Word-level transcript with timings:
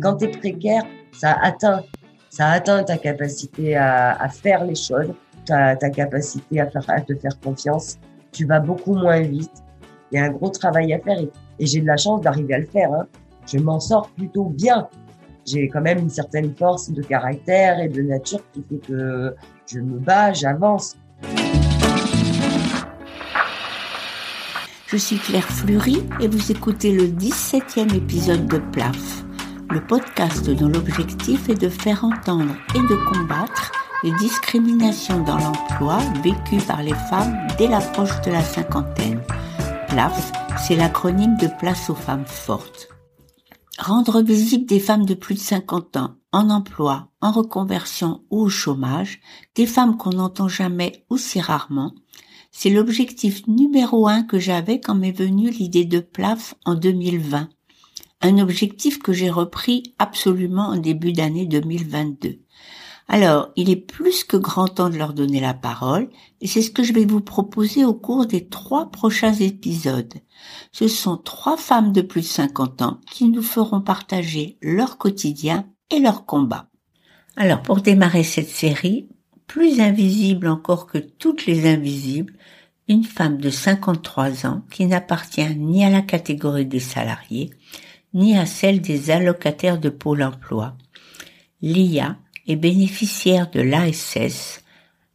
quand 0.00 0.16
tu 0.16 0.24
es 0.24 0.28
précaire, 0.28 0.82
ça 1.12 1.36
atteint, 1.42 1.82
ça 2.28 2.48
atteint 2.48 2.82
ta 2.82 2.96
capacité 2.96 3.76
à, 3.76 4.28
faire 4.28 4.64
les 4.64 4.74
choses, 4.74 5.12
ta, 5.46 5.76
capacité 5.76 6.60
à, 6.60 6.66
te 6.66 7.14
faire 7.14 7.40
confiance. 7.42 7.98
Tu 8.32 8.46
vas 8.46 8.60
beaucoup 8.60 8.94
moins 8.94 9.20
vite. 9.20 9.62
Il 10.12 10.18
y 10.18 10.22
a 10.22 10.24
un 10.24 10.30
gros 10.30 10.50
travail 10.50 10.92
à 10.92 10.98
faire 10.98 11.18
et, 11.18 11.30
et 11.58 11.66
j'ai 11.66 11.80
de 11.80 11.86
la 11.86 11.96
chance 11.96 12.20
d'arriver 12.20 12.54
à 12.54 12.58
le 12.58 12.66
faire. 12.66 12.92
Hein. 12.92 13.06
Je 13.46 13.58
m'en 13.58 13.80
sors 13.80 14.08
plutôt 14.10 14.44
bien. 14.44 14.88
J'ai 15.46 15.68
quand 15.68 15.80
même 15.80 15.98
une 15.98 16.10
certaine 16.10 16.54
force 16.54 16.90
de 16.90 17.02
caractère 17.02 17.80
et 17.80 17.88
de 17.88 18.02
nature 18.02 18.40
qui 18.52 18.62
fait 18.62 18.86
que 18.86 19.34
je 19.66 19.80
me 19.80 19.98
bats, 19.98 20.32
j'avance. 20.32 20.96
Je 24.86 24.96
suis 24.96 25.18
Claire 25.18 25.48
Fleury 25.48 26.02
et 26.20 26.26
vous 26.26 26.50
écoutez 26.50 26.92
le 26.92 27.04
17e 27.04 27.94
épisode 27.94 28.46
de 28.48 28.58
PLAF, 28.58 29.24
le 29.70 29.80
podcast 29.80 30.50
dont 30.50 30.68
l'objectif 30.68 31.48
est 31.48 31.60
de 31.60 31.68
faire 31.68 32.04
entendre 32.04 32.54
et 32.74 32.80
de 32.80 33.12
combattre 33.12 33.70
les 34.02 34.12
discriminations 34.18 35.22
dans 35.22 35.38
l'emploi 35.38 35.98
vécues 36.22 36.64
par 36.66 36.82
les 36.82 36.94
femmes 36.94 37.46
dès 37.56 37.68
l'approche 37.68 38.20
de 38.22 38.32
la 38.32 38.42
cinquantaine. 38.42 39.20
PLAF, 39.88 40.32
c'est 40.58 40.74
l'acronyme 40.74 41.36
de 41.36 41.46
Place 41.58 41.88
aux 41.88 41.94
femmes 41.94 42.26
fortes. 42.26 42.88
Rendre 43.78 44.22
visible 44.22 44.66
des 44.66 44.80
femmes 44.80 45.06
de 45.06 45.14
plus 45.14 45.34
de 45.34 45.40
50 45.40 45.96
ans 45.96 46.16
en 46.32 46.50
emploi, 46.50 47.08
en 47.20 47.30
reconversion 47.30 48.22
ou 48.30 48.40
au 48.42 48.48
chômage, 48.48 49.20
des 49.54 49.66
femmes 49.66 49.96
qu'on 49.96 50.10
n'entend 50.10 50.48
jamais 50.48 51.04
ou 51.10 51.18
si 51.18 51.40
rarement, 51.40 51.92
c'est 52.50 52.70
l'objectif 52.70 53.46
numéro 53.46 54.08
un 54.08 54.22
que 54.22 54.38
j'avais 54.38 54.80
quand 54.80 54.94
m'est 54.94 55.12
venue 55.12 55.50
l'idée 55.50 55.84
de 55.84 56.00
PLAF 56.00 56.54
en 56.64 56.74
2020. 56.74 57.48
Un 58.22 58.38
objectif 58.38 58.98
que 58.98 59.12
j'ai 59.12 59.30
repris 59.30 59.94
absolument 59.98 60.68
en 60.68 60.76
début 60.76 61.12
d'année 61.12 61.46
2022. 61.46 62.38
Alors, 63.08 63.50
il 63.56 63.70
est 63.70 63.76
plus 63.76 64.22
que 64.22 64.36
grand 64.36 64.68
temps 64.68 64.88
de 64.88 64.96
leur 64.96 65.14
donner 65.14 65.40
la 65.40 65.54
parole, 65.54 66.08
et 66.40 66.46
c'est 66.46 66.62
ce 66.62 66.70
que 66.70 66.84
je 66.84 66.92
vais 66.92 67.06
vous 67.06 67.20
proposer 67.20 67.84
au 67.84 67.92
cours 67.92 68.26
des 68.26 68.46
trois 68.46 68.90
prochains 68.90 69.32
épisodes. 69.32 70.14
Ce 70.70 70.86
sont 70.86 71.16
trois 71.16 71.56
femmes 71.56 71.92
de 71.92 72.02
plus 72.02 72.20
de 72.20 72.26
50 72.26 72.82
ans 72.82 73.00
qui 73.10 73.28
nous 73.28 73.42
feront 73.42 73.80
partager 73.80 74.58
leur 74.62 74.96
quotidien 74.96 75.66
et 75.90 75.98
leur 75.98 76.24
combat. 76.24 76.68
Alors, 77.36 77.62
pour 77.62 77.80
démarrer 77.80 78.22
cette 78.22 78.48
série, 78.48 79.08
plus 79.48 79.80
invisible 79.80 80.46
encore 80.46 80.86
que 80.86 80.98
toutes 80.98 81.46
les 81.46 81.68
invisibles, 81.68 82.34
une 82.86 83.02
femme 83.02 83.38
de 83.38 83.50
53 83.50 84.46
ans 84.46 84.62
qui 84.70 84.86
n'appartient 84.86 85.56
ni 85.56 85.84
à 85.84 85.90
la 85.90 86.02
catégorie 86.02 86.66
des 86.66 86.78
salariés, 86.80 87.50
ni 88.14 88.36
à 88.36 88.46
celle 88.46 88.80
des 88.80 89.10
allocataires 89.10 89.78
de 89.78 89.88
Pôle 89.88 90.22
emploi. 90.22 90.76
Lia 91.62 92.16
est 92.46 92.56
bénéficiaire 92.56 93.50
de 93.50 93.60
l'ASS, 93.60 94.62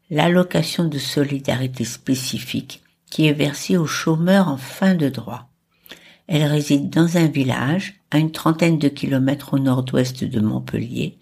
l'allocation 0.10 0.86
de 0.86 0.98
solidarité 0.98 1.84
spécifique, 1.84 2.84
qui 3.10 3.28
est 3.28 3.34
versée 3.34 3.78
aux 3.78 3.88
chômeurs 3.88 4.48
en 4.48 4.58
fin 4.58 4.96
de 4.96 5.10
droit. 5.10 5.50
Elle 6.28 6.44
réside 6.44 6.90
dans 6.90 7.18
un 7.18 7.28
village, 7.28 7.96
à 8.12 8.18
une 8.18 8.32
trentaine 8.32 8.80
de 8.80 8.88
kilomètres 8.88 9.54
au 9.54 9.60
nord-ouest 9.60 10.24
de 10.24 10.40
Montpellier, 10.40 11.18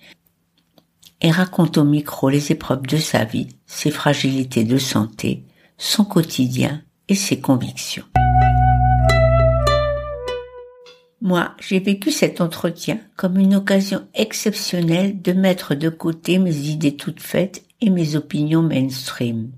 et 1.21 1.31
raconte 1.31 1.77
au 1.77 1.83
micro 1.83 2.29
les 2.29 2.51
épreuves 2.51 2.85
de 2.85 2.97
sa 2.97 3.23
vie, 3.23 3.47
ses 3.65 3.91
fragilités 3.91 4.63
de 4.63 4.77
santé, 4.77 5.45
son 5.77 6.05
quotidien 6.05 6.81
et 7.07 7.15
ses 7.15 7.39
convictions. 7.39 8.05
Moi, 11.23 11.55
j'ai 11.61 11.79
vécu 11.79 12.11
cet 12.11 12.41
entretien 12.41 12.99
comme 13.15 13.37
une 13.37 13.55
occasion 13.55 14.05
exceptionnelle 14.13 15.21
de 15.21 15.31
mettre 15.31 15.73
de 15.73 15.87
côté 15.87 16.37
mes 16.37 16.53
idées 16.67 16.97
toutes 16.97 17.21
faites 17.21 17.63
et 17.79 17.89
mes 17.89 18.17
opinions 18.17 18.61
mainstream. 18.61 19.49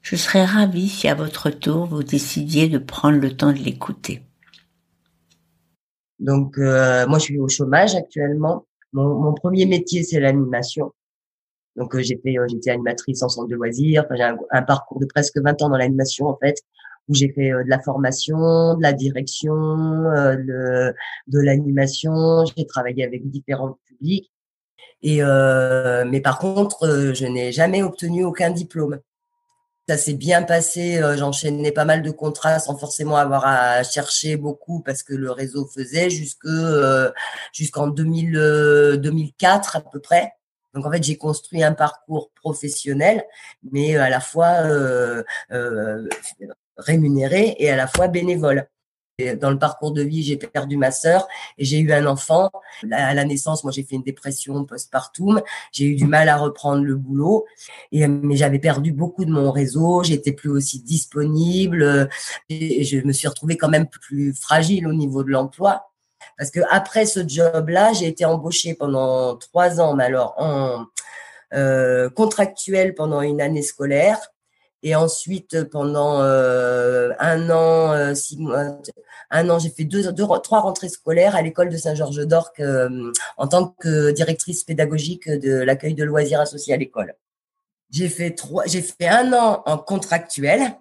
Je 0.00 0.16
serais 0.16 0.46
ravie 0.46 0.88
si 0.88 1.08
à 1.08 1.14
votre 1.14 1.50
tour 1.50 1.84
vous 1.84 2.02
décidiez 2.02 2.70
de 2.70 2.78
prendre 2.78 3.18
le 3.18 3.36
temps 3.36 3.52
de 3.52 3.58
l'écouter. 3.58 4.22
Donc, 6.18 6.56
euh, 6.56 7.06
moi, 7.06 7.18
je 7.18 7.24
suis 7.24 7.38
au 7.38 7.48
chômage 7.48 7.94
actuellement. 7.94 8.64
Mon, 8.94 9.34
premier 9.34 9.66
métier, 9.66 10.04
c'est 10.04 10.18
l'animation. 10.18 10.94
Donc 11.76 11.94
euh, 11.94 12.00
j'ai 12.00 12.18
fait, 12.22 12.38
euh, 12.38 12.46
j'étais 12.48 12.70
animatrice 12.70 13.22
en 13.22 13.28
centre 13.28 13.48
de 13.48 13.54
loisirs. 13.54 14.04
Enfin, 14.06 14.14
j'ai 14.16 14.34
un, 14.50 14.62
parcours 14.62 14.98
de 14.98 15.04
presque 15.04 15.38
20 15.38 15.60
ans 15.60 15.68
dans 15.68 15.76
l'animation 15.76 16.26
en 16.28 16.38
fait, 16.38 16.56
où 17.08 17.14
j'ai 17.14 17.32
fait 17.32 17.52
euh, 17.52 17.64
de 17.64 17.68
la 17.68 17.80
formation, 17.80 18.76
de 18.76 18.82
la 18.82 18.92
direction, 18.92 19.54
de, 19.54 20.94
de 21.26 21.40
l'animation. 21.40 22.44
J'ai 22.56 22.66
travaillé 22.66 23.04
avec 23.04 23.28
différents 23.30 23.78
publics. 23.86 24.30
Et 25.02 25.20
mais 25.22 26.20
par 26.20 26.38
contre, 26.38 27.12
je 27.14 27.26
n'ai 27.26 27.50
jamais 27.50 27.82
obtenu 27.82 28.24
aucun 28.24 28.50
diplôme. 28.50 29.00
Ça 29.88 29.96
s'est 29.96 30.14
bien 30.14 30.44
passé. 30.44 31.00
J'enchaînais 31.16 31.72
pas 31.72 31.84
mal 31.84 32.02
de 32.02 32.10
contrats 32.12 32.60
sans 32.60 32.78
forcément 32.78 33.16
avoir 33.16 33.44
à 33.44 33.82
chercher 33.82 34.36
beaucoup 34.36 34.80
parce 34.80 35.02
que 35.02 35.14
le 35.14 35.32
réseau 35.32 35.66
faisait 35.66 36.08
jusque 36.08 36.46
jusqu'en 37.52 37.88
2004 37.88 39.76
à 39.76 39.80
peu 39.80 39.98
près. 39.98 40.32
Donc 40.74 40.86
en 40.86 40.90
fait, 40.90 41.02
j'ai 41.02 41.16
construit 41.16 41.62
un 41.62 41.72
parcours 41.72 42.30
professionnel, 42.34 43.24
mais 43.70 43.96
à 43.96 44.08
la 44.08 44.20
fois 44.20 44.62
euh, 44.64 45.22
euh, 45.52 46.08
rémunéré 46.76 47.56
et 47.58 47.70
à 47.70 47.76
la 47.76 47.86
fois 47.86 48.08
bénévole. 48.08 48.68
dans 49.40 49.50
le 49.50 49.58
parcours 49.58 49.92
de 49.92 50.02
vie, 50.02 50.22
j'ai 50.22 50.36
perdu 50.36 50.76
ma 50.76 50.90
sœur 50.90 51.28
et 51.58 51.64
j'ai 51.64 51.78
eu 51.78 51.92
un 51.92 52.06
enfant. 52.06 52.50
À 52.90 53.14
la 53.14 53.24
naissance, 53.24 53.62
moi, 53.62 53.72
j'ai 53.72 53.82
fait 53.82 53.96
une 53.96 54.02
dépression 54.02 54.64
postpartum. 54.64 55.42
J'ai 55.70 55.86
eu 55.86 55.96
du 55.96 56.06
mal 56.06 56.28
à 56.28 56.36
reprendre 56.36 56.82
le 56.82 56.96
boulot, 56.96 57.44
et, 57.92 58.06
mais 58.06 58.36
j'avais 58.36 58.58
perdu 58.58 58.92
beaucoup 58.92 59.24
de 59.24 59.30
mon 59.30 59.50
réseau. 59.50 60.02
J'étais 60.02 60.32
plus 60.32 60.50
aussi 60.50 60.82
disponible. 60.82 62.08
Et 62.48 62.84
je 62.84 62.98
me 62.98 63.12
suis 63.12 63.28
retrouvée 63.28 63.56
quand 63.56 63.68
même 63.68 63.86
plus 63.86 64.32
fragile 64.34 64.88
au 64.88 64.92
niveau 64.92 65.22
de 65.22 65.30
l'emploi. 65.30 65.92
Parce 66.38 66.50
que 66.50 66.60
après 66.70 67.06
ce 67.06 67.26
job-là, 67.26 67.92
j'ai 67.92 68.08
été 68.08 68.24
embauchée 68.24 68.74
pendant 68.74 69.36
trois 69.36 69.80
ans, 69.80 69.94
mais 69.94 70.04
alors 70.04 70.34
en 70.38 70.86
euh, 71.54 72.08
contractuel 72.08 72.94
pendant 72.94 73.20
une 73.20 73.40
année 73.40 73.62
scolaire. 73.62 74.18
Et 74.82 74.94
ensuite, 74.94 75.64
pendant 75.64 76.22
euh, 76.22 77.10
un 77.20 77.50
an, 77.50 77.92
euh, 77.92 78.14
six 78.14 78.36
mois, 78.36 78.78
un 79.30 79.50
an, 79.50 79.58
j'ai 79.58 79.70
fait 79.70 79.84
deux, 79.84 80.12
deux, 80.12 80.26
trois 80.42 80.60
rentrées 80.60 80.88
scolaires 80.88 81.36
à 81.36 81.42
l'école 81.42 81.68
de 81.68 81.76
Saint-Georges 81.76 82.26
d'Orc 82.26 82.58
euh, 82.60 83.12
en 83.36 83.46
tant 83.46 83.68
que 83.68 84.10
directrice 84.10 84.64
pédagogique 84.64 85.28
de 85.28 85.54
l'accueil 85.54 85.94
de 85.94 86.04
loisirs 86.04 86.40
associés 86.40 86.74
à 86.74 86.76
l'école. 86.76 87.14
J'ai 87.90 88.08
fait 88.08 88.32
trois, 88.32 88.64
j'ai 88.66 88.82
fait 88.82 89.08
un 89.08 89.32
an 89.32 89.62
en 89.66 89.78
contractuel 89.78 90.76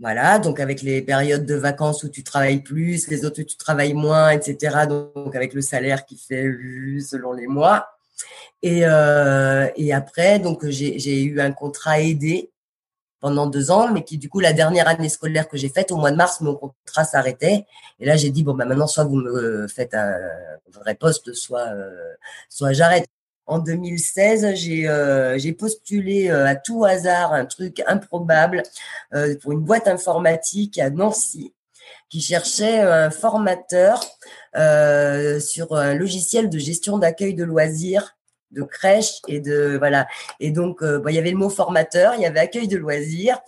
voilà, 0.00 0.38
donc 0.38 0.60
avec 0.60 0.80
les 0.80 1.02
périodes 1.02 1.44
de 1.44 1.54
vacances 1.54 2.04
où 2.04 2.08
tu 2.08 2.24
travailles 2.24 2.62
plus, 2.62 3.06
les 3.08 3.26
autres 3.26 3.42
où 3.42 3.44
tu 3.44 3.58
travailles 3.58 3.92
moins, 3.92 4.30
etc. 4.30 4.86
Donc 4.88 5.36
avec 5.36 5.52
le 5.52 5.60
salaire 5.60 6.06
qui 6.06 6.16
fait 6.16 6.50
selon 7.06 7.34
les 7.34 7.46
mois. 7.46 7.86
Et, 8.62 8.80
euh, 8.84 9.68
et 9.76 9.92
après, 9.92 10.38
donc 10.38 10.66
j'ai 10.66 11.22
eu 11.22 11.40
un 11.40 11.52
contrat 11.52 12.00
aidé 12.00 12.50
pendant 13.20 13.46
deux 13.46 13.70
ans, 13.70 13.92
mais 13.92 14.04
qui 14.04 14.18
du 14.18 14.28
coup 14.28 14.40
la 14.40 14.52
dernière 14.52 14.88
année 14.88 15.08
scolaire 15.08 15.48
que 15.48 15.56
j'ai 15.56 15.68
faite 15.68 15.92
au 15.92 15.96
mois 15.96 16.10
de 16.10 16.16
mars, 16.16 16.40
mon 16.40 16.54
contrat 16.54 17.04
s'arrêtait. 17.04 17.66
Et 18.00 18.06
là 18.06 18.16
j'ai 18.16 18.30
dit 18.30 18.42
bon 18.42 18.54
bah 18.54 18.64
maintenant 18.64 18.86
soit 18.86 19.04
vous 19.04 19.16
me 19.16 19.68
faites 19.68 19.94
un 19.94 20.14
vrai 20.72 20.94
poste, 20.94 21.32
soit 21.34 21.68
euh, 21.68 22.14
soit 22.48 22.72
j'arrête 22.72 23.06
en 23.50 23.58
2016, 23.58 24.54
j'ai 24.54 24.88
euh, 24.88 25.36
j'ai 25.36 25.52
postulé 25.52 26.30
euh, 26.30 26.46
à 26.46 26.54
tout 26.54 26.84
hasard 26.84 27.32
un 27.32 27.44
truc 27.44 27.82
improbable 27.86 28.62
euh, 29.12 29.34
pour 29.42 29.50
une 29.52 29.60
boîte 29.60 29.88
informatique 29.88 30.78
à 30.78 30.88
Nancy 30.88 31.52
qui 32.08 32.20
cherchait 32.20 32.80
un 32.80 33.10
formateur 33.10 34.00
sur 35.40 35.76
un 35.76 35.94
logiciel 35.94 36.48
de 36.48 36.58
gestion 36.58 36.98
d'accueil 36.98 37.34
de 37.34 37.44
loisirs 37.44 38.16
de 38.50 38.62
crèche 38.62 39.20
et 39.28 39.40
de 39.40 39.76
voilà. 39.78 40.06
Et 40.40 40.50
donc 40.50 40.78
il 40.82 41.14
y 41.14 41.18
avait 41.18 41.30
le 41.30 41.36
mot 41.36 41.50
formateur 41.50 42.14
il 42.14 42.22
y 42.22 42.26
avait 42.26 42.40
accueil 42.40 42.68
de 42.68 42.76
loisirs. 42.76 43.38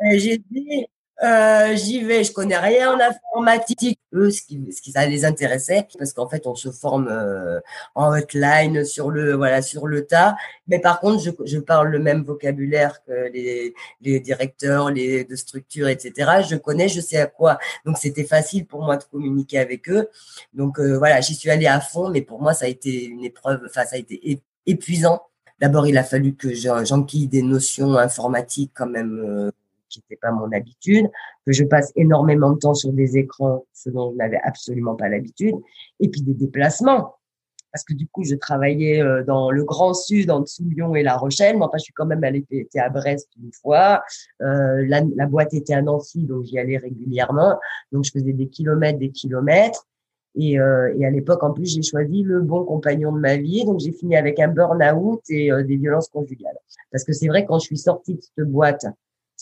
J'ai 0.00 0.38
dit 0.50 0.86
euh, 1.22 1.76
j'y 1.76 2.02
vais, 2.02 2.24
je 2.24 2.32
connais 2.32 2.56
rien 2.56 2.94
en 2.94 2.98
informatique. 3.00 3.98
Eux, 4.12 4.30
ce 4.30 4.42
qui, 4.42 4.60
ce 4.72 4.82
qui 4.82 4.90
ça 4.90 5.06
les 5.06 5.24
intéressait, 5.24 5.86
parce 5.98 6.12
qu'en 6.12 6.28
fait, 6.28 6.46
on 6.46 6.54
se 6.54 6.70
forme 6.70 7.08
euh, 7.08 7.60
en 7.94 8.12
hotline 8.12 8.84
sur 8.84 9.10
le, 9.10 9.34
voilà, 9.34 9.62
sur 9.62 9.86
le 9.86 10.04
tas. 10.04 10.36
Mais 10.66 10.80
par 10.80 11.00
contre, 11.00 11.22
je, 11.22 11.30
je 11.44 11.58
parle 11.58 11.88
le 11.88 11.98
même 11.98 12.24
vocabulaire 12.24 13.02
que 13.04 13.30
les, 13.32 13.72
les 14.00 14.20
directeurs, 14.20 14.90
les 14.90 15.24
de 15.24 15.36
structures, 15.36 15.88
etc. 15.88 16.42
Je 16.48 16.56
connais, 16.56 16.88
je 16.88 17.00
sais 17.00 17.18
à 17.18 17.26
quoi. 17.26 17.58
Donc, 17.86 17.98
c'était 17.98 18.24
facile 18.24 18.66
pour 18.66 18.82
moi 18.82 18.96
de 18.96 19.04
communiquer 19.04 19.58
avec 19.58 19.88
eux. 19.88 20.08
Donc, 20.54 20.80
euh, 20.80 20.98
voilà, 20.98 21.20
j'y 21.20 21.34
suis 21.34 21.50
allée 21.50 21.66
à 21.66 21.80
fond, 21.80 22.10
mais 22.10 22.22
pour 22.22 22.42
moi, 22.42 22.52
ça 22.52 22.64
a 22.64 22.68
été 22.68 23.04
une 23.04 23.24
épreuve, 23.24 23.62
enfin, 23.66 23.84
ça 23.84 23.96
a 23.96 23.98
été 23.98 24.42
épuisant. 24.66 25.22
D'abord, 25.60 25.86
il 25.86 25.96
a 25.96 26.04
fallu 26.04 26.34
que 26.34 26.52
j'enquille 26.52 27.28
des 27.28 27.42
notions 27.42 27.96
informatiques 27.96 28.72
quand 28.74 28.88
même 28.88 29.52
qui 29.92 30.00
n'était 30.00 30.20
pas 30.20 30.32
mon 30.32 30.50
habitude, 30.52 31.08
que 31.46 31.52
je 31.52 31.64
passe 31.64 31.92
énormément 31.96 32.52
de 32.52 32.58
temps 32.58 32.74
sur 32.74 32.92
des 32.92 33.16
écrans, 33.18 33.66
ce 33.72 33.90
dont 33.90 34.12
je 34.12 34.16
n'avais 34.16 34.40
absolument 34.42 34.94
pas 34.94 35.08
l'habitude, 35.08 35.54
et 36.00 36.08
puis 36.08 36.22
des 36.22 36.34
déplacements. 36.34 37.16
parce 37.72 37.84
que 37.84 37.94
du 37.94 38.06
coup, 38.06 38.22
je 38.22 38.34
travaillais 38.34 39.02
euh, 39.02 39.24
dans 39.24 39.50
le 39.50 39.64
Grand 39.64 39.94
Sud, 39.94 40.30
en 40.30 40.40
dessous 40.40 40.64
Lyon 40.64 40.94
et 40.94 41.02
La 41.02 41.16
Rochelle. 41.16 41.56
Moi, 41.56 41.68
enfin, 41.68 41.78
je 41.78 41.84
suis 41.84 41.94
quand 41.94 42.06
même 42.06 42.22
allée 42.22 42.44
était 42.50 42.80
à 42.80 42.90
Brest 42.90 43.28
une 43.42 43.52
fois. 43.52 44.02
Euh, 44.42 44.84
la, 44.86 45.26
boîte 45.26 45.54
était 45.54 45.74
à 45.74 45.80
Nancy, 45.80 46.24
donc 46.24 46.44
j'y 46.44 46.58
allais 46.58 46.76
régulièrement. 46.76 47.58
Donc, 47.90 48.04
je 48.04 48.10
faisais 48.10 48.32
des 48.34 48.48
kilomètres, 48.48 48.98
des 48.98 49.10
kilomètres. 49.10 49.86
Et, 50.34 50.58
euh, 50.58 50.94
et 50.98 51.06
à 51.06 51.10
l'époque, 51.10 51.42
en 51.42 51.52
plus, 51.52 51.74
j'ai 51.74 51.82
choisi 51.82 52.22
le 52.22 52.40
bon 52.40 52.64
compagnon 52.64 53.12
de 53.12 53.18
ma 53.18 53.36
vie. 53.36 53.64
Donc, 53.64 53.80
j'ai 53.80 53.92
fini 53.92 54.16
avec 54.16 54.38
un 54.38 54.48
burn-out 54.48 55.22
et 55.30 55.50
des 55.64 55.76
violences 55.76 56.08
conjugales. 56.08 56.56
Parce 56.90 57.04
que 57.04 57.12
c'est 57.14 57.28
vrai, 57.28 57.46
quand 57.46 57.58
je 57.58 57.66
suis 57.66 57.78
sortie 57.78 58.14
de 58.14 58.20
cette 58.20 58.50
boîte, 58.50 58.84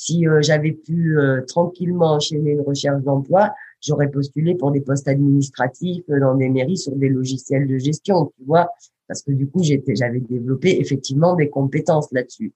si 0.01 0.27
euh, 0.27 0.41
j'avais 0.41 0.73
pu 0.73 1.19
tranquillement 1.47 2.15
enchaîner 2.15 2.53
une 2.53 2.63
recherche 2.63 3.03
d'emploi, 3.03 3.53
j'aurais 3.83 4.11
postulé 4.11 4.55
pour 4.55 4.71
des 4.71 4.81
postes 4.81 5.07
administratifs 5.09 6.07
dans 6.09 6.35
des 6.37 6.49
mairies 6.49 6.79
sur 6.79 6.97
des 6.97 7.11
logiciels 7.11 7.67
de 7.67 7.77
gestion, 7.77 8.33
tu 8.39 8.45
vois, 8.47 8.71
parce 9.09 9.21
que 9.21 9.33
du 9.33 9.47
coup, 9.47 9.63
j'étais, 9.63 9.95
j'avais 9.95 10.21
développé 10.21 10.81
effectivement 10.81 11.35
des 11.37 11.51
compétences 11.51 12.11
là-dessus. 12.13 12.55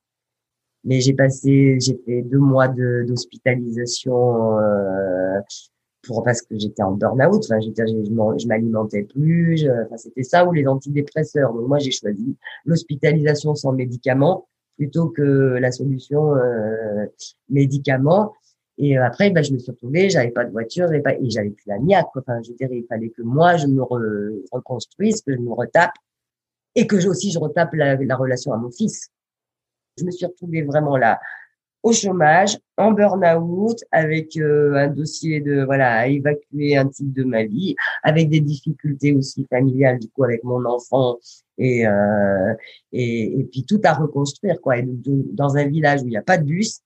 Mais 0.84 1.02
j'ai 1.02 1.12
passé, 1.12 1.76
j'ai 1.80 2.00
fait 2.06 2.22
deux 2.22 2.38
mois 2.38 2.68
de, 2.68 3.04
d'hospitalisation 3.06 4.58
euh, 4.58 5.38
pour 6.06 6.24
parce 6.24 6.40
que 6.40 6.58
j'étais 6.58 6.82
en 6.82 6.92
burn-out. 6.92 7.44
Enfin, 7.44 7.60
j'étais, 7.60 7.86
je, 7.86 8.04
je 8.04 8.48
m'alimentais 8.48 9.02
plus. 9.02 9.68
enfin, 9.84 9.98
c'était 9.98 10.22
ça 10.22 10.46
ou 10.46 10.52
les 10.52 10.66
antidépresseurs. 10.66 11.52
Donc 11.52 11.68
moi, 11.68 11.78
j'ai 11.78 11.90
choisi 11.90 12.36
l'hospitalisation 12.64 13.54
sans 13.54 13.72
médicaments 13.72 14.46
plutôt 14.76 15.08
que 15.08 15.22
la 15.22 15.72
solution 15.72 16.34
euh, 16.36 17.06
médicaments. 17.48 18.32
Et 18.78 18.98
euh, 18.98 19.04
après, 19.04 19.30
ben, 19.30 19.42
je 19.44 19.52
me 19.52 19.58
suis 19.58 19.70
retrouvée, 19.70 20.10
j'avais 20.10 20.30
pas 20.30 20.44
de 20.44 20.50
voiture, 20.50 20.86
j'avais 20.86 21.00
pas, 21.00 21.14
et 21.14 21.30
j'avais 21.30 21.50
plus 21.50 21.66
la 21.66 21.78
miette, 21.78 22.06
quoi. 22.12 22.22
Enfin, 22.26 22.40
je 22.42 22.52
dirais, 22.52 22.78
il 22.78 22.86
fallait 22.86 23.10
que 23.10 23.22
moi, 23.22 23.56
je 23.56 23.66
me 23.66 23.82
reconstruise, 23.82 25.22
que 25.22 25.32
je 25.32 25.38
me 25.38 25.52
retape, 25.52 25.92
et 26.74 26.86
que 26.86 26.96
aussi 27.06 27.30
je 27.30 27.38
retape 27.38 27.74
la, 27.74 27.96
la 27.96 28.16
relation 28.16 28.52
à 28.52 28.56
mon 28.56 28.70
fils. 28.70 29.08
Je 29.96 30.04
me 30.04 30.10
suis 30.10 30.26
retrouvée 30.26 30.62
vraiment 30.62 30.96
là, 30.96 31.20
au 31.84 31.92
chômage, 31.92 32.58
en 32.78 32.92
burn-out, 32.92 33.78
avec 33.92 34.36
euh, 34.38 34.74
un 34.74 34.88
dossier 34.88 35.40
de 35.40 35.64
voilà 35.64 35.98
à 35.98 36.06
évacuer 36.08 36.76
un 36.76 36.88
type 36.88 37.12
de 37.12 37.24
ma 37.24 37.44
vie, 37.44 37.76
avec 38.02 38.30
des 38.30 38.40
difficultés 38.40 39.12
aussi 39.12 39.46
familiales 39.48 39.98
du 40.00 40.08
coup 40.08 40.24
avec 40.24 40.42
mon 40.42 40.64
enfant 40.64 41.18
et 41.58 41.86
euh, 41.86 42.54
et, 42.92 43.40
et, 43.40 43.44
puis 43.44 43.64
tout 43.64 43.80
à 43.84 43.92
reconstruire 43.92 44.60
quoi. 44.60 44.78
Et 44.78 44.84
dans 45.32 45.56
un 45.56 45.64
village 45.64 46.02
où 46.02 46.06
il 46.06 46.10
n'y 46.10 46.16
a 46.16 46.22
pas 46.22 46.38
de 46.38 46.44
bus. 46.44 46.80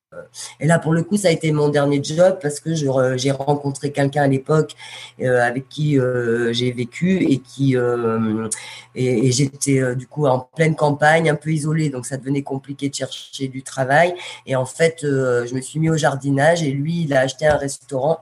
Et 0.58 0.66
là 0.66 0.78
pour 0.78 0.94
le 0.94 1.02
coup 1.02 1.18
ça 1.18 1.28
a 1.28 1.30
été 1.30 1.52
mon 1.52 1.68
dernier 1.68 2.02
job 2.02 2.38
parce 2.40 2.60
que 2.60 2.74
j'ai 2.74 3.30
rencontré 3.30 3.92
quelqu'un 3.92 4.22
à 4.22 4.26
l'époque 4.26 4.74
euh, 5.20 5.42
avec 5.42 5.68
qui 5.68 5.98
euh, 5.98 6.50
j'ai 6.54 6.72
vécu 6.72 7.22
et 7.22 7.38
qui 7.38 7.76
euh, 7.76 8.48
et, 8.94 9.30
j'étais 9.30 9.80
euh, 9.80 9.94
du 9.94 10.06
coup 10.06 10.26
en 10.26 10.40
pleine 10.40 10.74
campagne 10.74 11.28
un 11.28 11.34
peu 11.34 11.50
isolée 11.50 11.90
donc 11.90 12.06
ça 12.06 12.16
devenait 12.16 12.42
compliqué 12.42 12.88
de 12.88 12.94
chercher 12.94 13.48
du 13.48 13.62
travail 13.62 14.14
et 14.46 14.56
en 14.56 14.64
fait 14.64 15.00
je 15.02 15.54
me 15.54 15.60
suis 15.60 15.78
mis 15.78 15.90
au 15.90 15.96
jardinage 15.98 16.62
et 16.62 16.70
lui 16.70 17.02
il 17.02 17.12
a 17.12 17.20
acheté 17.20 17.46
un 17.46 17.56
restaurant 17.56 18.18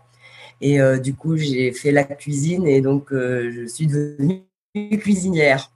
et 0.60 0.80
du 0.98 1.14
coup 1.14 1.36
j'ai 1.36 1.70
fait 1.70 1.92
la 1.92 2.02
cuisine 2.02 2.66
et 2.66 2.80
donc 2.80 3.12
je 3.12 3.64
suis 3.68 3.86
devenue 3.86 4.42
cuisinière. 4.98 5.70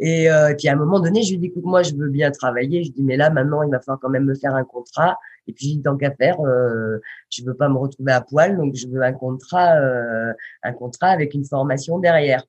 Et, 0.00 0.30
euh, 0.30 0.54
puis 0.56 0.66
à 0.68 0.72
un 0.72 0.76
moment 0.76 0.98
donné, 0.98 1.22
je 1.22 1.32
lui 1.32 1.38
dis 1.38 1.46
écoute, 1.46 1.64
moi 1.64 1.82
je 1.82 1.94
veux 1.94 2.08
bien 2.08 2.30
travailler. 2.30 2.82
Je 2.84 2.90
dis 2.90 3.02
mais 3.02 3.16
là 3.16 3.28
maintenant 3.30 3.62
il 3.62 3.70
va 3.70 3.80
falloir 3.80 4.00
quand 4.00 4.08
même 4.08 4.24
me 4.24 4.34
faire 4.34 4.54
un 4.54 4.64
contrat. 4.64 5.18
Et 5.46 5.52
puis 5.52 5.80
tant 5.82 5.96
qu'à 5.96 6.10
faire, 6.12 6.40
euh, 6.40 6.98
je 7.28 7.44
veux 7.44 7.54
pas 7.54 7.68
me 7.68 7.76
retrouver 7.76 8.12
à 8.12 8.22
poil, 8.22 8.56
donc 8.56 8.74
je 8.74 8.88
veux 8.88 9.02
un 9.02 9.12
contrat, 9.12 9.76
euh, 9.76 10.32
un 10.62 10.72
contrat 10.72 11.08
avec 11.08 11.34
une 11.34 11.44
formation 11.44 11.98
derrière. 11.98 12.44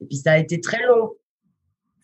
Et 0.00 0.06
puis 0.06 0.16
ça 0.16 0.32
a 0.32 0.38
été 0.38 0.60
très 0.60 0.84
long. 0.86 1.12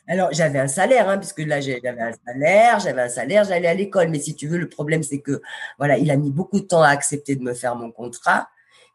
Alors 0.06 0.28
j'avais 0.32 0.58
un 0.58 0.68
salaire, 0.68 1.08
hein, 1.08 1.16
puisque 1.16 1.40
là 1.40 1.60
j'avais 1.60 1.88
un 1.88 2.12
salaire, 2.26 2.78
j'avais 2.80 3.02
un 3.02 3.08
salaire, 3.08 3.44
j'allais 3.44 3.68
à 3.68 3.74
l'école. 3.74 4.08
Mais 4.10 4.18
si 4.18 4.34
tu 4.34 4.48
veux, 4.48 4.58
le 4.58 4.68
problème 4.68 5.02
c'est 5.02 5.20
que 5.20 5.40
voilà, 5.78 5.96
il 5.96 6.10
a 6.10 6.16
mis 6.16 6.30
beaucoup 6.30 6.60
de 6.60 6.66
temps 6.66 6.82
à 6.82 6.88
accepter 6.88 7.36
de 7.36 7.42
me 7.42 7.54
faire 7.54 7.74
mon 7.74 7.90
contrat. 7.90 8.48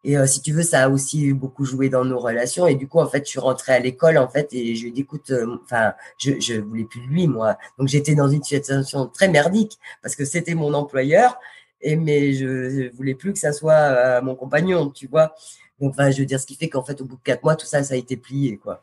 Et 0.04 0.18
euh, 0.18 0.26
si 0.26 0.42
tu 0.42 0.54
veux, 0.54 0.64
ça 0.64 0.84
a 0.84 0.90
aussi 0.90 1.34
beaucoup 1.34 1.66
joué 1.66 1.90
dans 1.90 2.06
nos 2.06 2.20
relations. 2.20 2.68
Et 2.68 2.76
du 2.76 2.88
coup, 2.88 3.00
en 3.00 3.08
fait, 3.08 3.26
je 3.26 3.32
suis 3.32 3.40
rentrée 3.40 3.74
à 3.74 3.80
l'école, 3.80 4.18
en 4.18 4.30
fait, 4.30 4.48
et 4.54 4.76
je 4.76 4.84
lui 4.84 4.90
ai 4.90 4.92
dit, 4.92 5.02
écoute, 5.02 5.32
euh, 5.32 5.58
enfin, 5.64 5.94
je, 6.18 6.40
je 6.40 6.56
voulais 6.56 6.86
plus 6.86 7.02
de 7.02 7.08
lui, 7.08 7.28
moi. 7.28 7.58
Donc, 7.78 7.90
j'étais 7.90 8.16
dans 8.16 8.30
une 8.30 8.44
situation 8.44 9.08
très 9.08 9.28
merdique 9.28 9.78
parce 10.02 10.16
que 10.16 10.26
c'était 10.26 10.56
mon 10.56 10.74
employeur, 10.74 11.38
et 11.82 11.96
mais 11.96 12.34
je, 12.34 12.70
je 12.70 12.96
voulais 12.96 13.16
plus 13.16 13.34
que 13.34 13.40
ça 13.40 13.54
soit 13.54 13.74
euh, 13.74 14.22
mon 14.22 14.36
compagnon, 14.36 14.90
tu 14.90 15.08
vois. 15.08 15.36
Donc, 15.82 15.92
enfin, 15.92 16.12
je 16.12 16.20
veux 16.20 16.26
dire, 16.26 16.40
ce 16.40 16.46
qui 16.46 16.56
fait 16.56 16.70
qu'en 16.70 16.84
fait, 16.84 17.02
au 17.02 17.06
bout 17.06 17.16
de 17.16 17.22
quatre 17.24 17.44
mois, 17.44 17.56
tout 17.56 17.66
ça, 17.66 17.84
ça 17.84 17.94
a 17.94 17.98
été 17.98 18.18
plié, 18.18 18.58
quoi. 18.58 18.82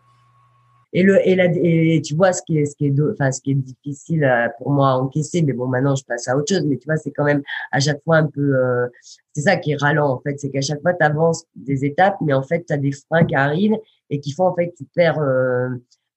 Et 0.92 1.02
le 1.02 1.26
et, 1.26 1.34
la, 1.34 1.46
et 1.46 2.00
tu 2.02 2.14
vois 2.14 2.32
ce 2.32 2.42
qui 2.42 2.58
est 2.58 2.64
ce 2.66 2.76
qui 2.76 2.86
est 2.86 2.94
enfin 3.12 3.32
ce 3.32 3.40
qui 3.40 3.52
est 3.52 3.54
difficile 3.54 4.24
euh, 4.24 4.48
pour 4.58 4.70
moi 4.70 4.90
à 4.90 4.96
encaisser, 4.96 5.42
mais 5.42 5.52
bon 5.52 5.66
maintenant 5.66 5.94
je 5.94 6.04
passe 6.04 6.28
à 6.28 6.36
autre 6.36 6.54
chose. 6.54 6.64
Mais 6.66 6.76
tu 6.76 6.86
vois 6.86 6.96
c'est 6.96 7.10
quand 7.10 7.24
même 7.24 7.42
à 7.72 7.80
chaque 7.80 8.02
fois 8.04 8.16
un 8.18 8.26
peu 8.26 8.56
euh, 8.56 8.86
c'est 9.32 9.42
ça 9.42 9.56
qui 9.56 9.72
est 9.72 9.76
ralent 9.76 10.10
en 10.10 10.20
fait, 10.20 10.38
c'est 10.38 10.50
qu'à 10.50 10.60
chaque 10.60 10.80
fois 10.80 10.94
tu 10.94 11.04
avances 11.04 11.44
des 11.54 11.84
étapes, 11.84 12.16
mais 12.20 12.32
en 12.32 12.42
fait 12.42 12.64
tu 12.66 12.72
as 12.72 12.78
des 12.78 12.92
freins 12.92 13.24
qui 13.24 13.34
arrivent 13.34 13.76
et 14.10 14.20
qui 14.20 14.32
font 14.32 14.46
en 14.46 14.54
fait 14.54 14.72
tu 14.76 14.84
perds 14.94 15.18
euh, 15.18 15.68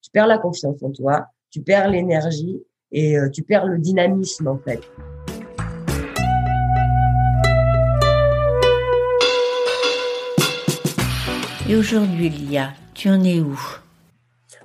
tu 0.02 0.12
perds 0.12 0.28
la 0.28 0.38
confiance 0.38 0.82
en 0.84 0.92
toi, 0.92 1.28
tu 1.50 1.62
perds 1.62 1.90
l'énergie 1.90 2.64
et 2.92 3.18
tu 3.34 3.44
perds 3.44 3.66
le 3.66 3.78
dynamisme 3.78 4.48
en 4.48 4.58
fait. 4.58 4.82
Et 11.70 11.76
aujourd'hui, 11.76 12.30
Lia, 12.30 12.74
tu 12.96 13.10
en 13.10 13.24
es 13.24 13.40
où? 13.40 13.56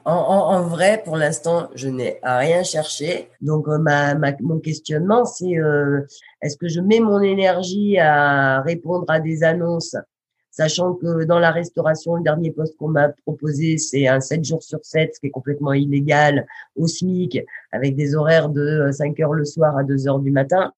En, 0.05 0.13
en, 0.13 0.55
en, 0.57 0.63
vrai, 0.63 1.03
pour 1.05 1.17
l'instant, 1.17 1.69
je 1.75 1.89
n'ai 1.89 2.19
rien 2.23 2.63
cherché. 2.63 3.31
Donc, 3.41 3.69
euh, 3.69 3.79
ma, 3.79 4.15
ma, 4.15 4.33
mon 4.41 4.59
questionnement, 4.59 5.25
c'est 5.25 5.59
euh, 5.59 6.03
est-ce 6.43 6.57
que 6.57 6.69
je 6.69 6.81
mets 6.81 7.01
mon 7.01 7.21
énergie 7.21 7.99
à 7.99 8.61
répondre 8.61 9.07
à 9.09 9.21
des 9.21 9.45
annonces, 9.45 9.97
sachant 10.51 10.95
que 10.95 11.25
dans 11.25 11.39
la 11.39 11.51
restauration, 11.51 12.17
le 12.17 12.23
dernier 12.23 12.51
poste 12.51 12.77
qu'on 12.77 12.89
m'a 12.89 13.09
proposé, 13.25 13.79
c'est 13.79 14.07
un 14.07 14.21
7 14.21 14.45
jours 14.45 14.63
sur 14.63 14.81
7, 14.83 15.15
ce 15.15 15.21
qui 15.21 15.29
est 15.29 15.31
complètement 15.31 15.73
illégal, 15.73 16.47
au 16.77 16.87
SMIC, 16.87 17.41
avec 17.73 17.97
des 17.97 18.15
horaires 18.15 18.51
de 18.51 18.91
5 18.93 19.19
heures 19.21 19.33
le 19.33 19.45
soir 19.45 19.77
à 19.77 19.85
2 19.85 20.07
heures 20.07 20.21
du 20.21 20.31
matin 20.31 20.73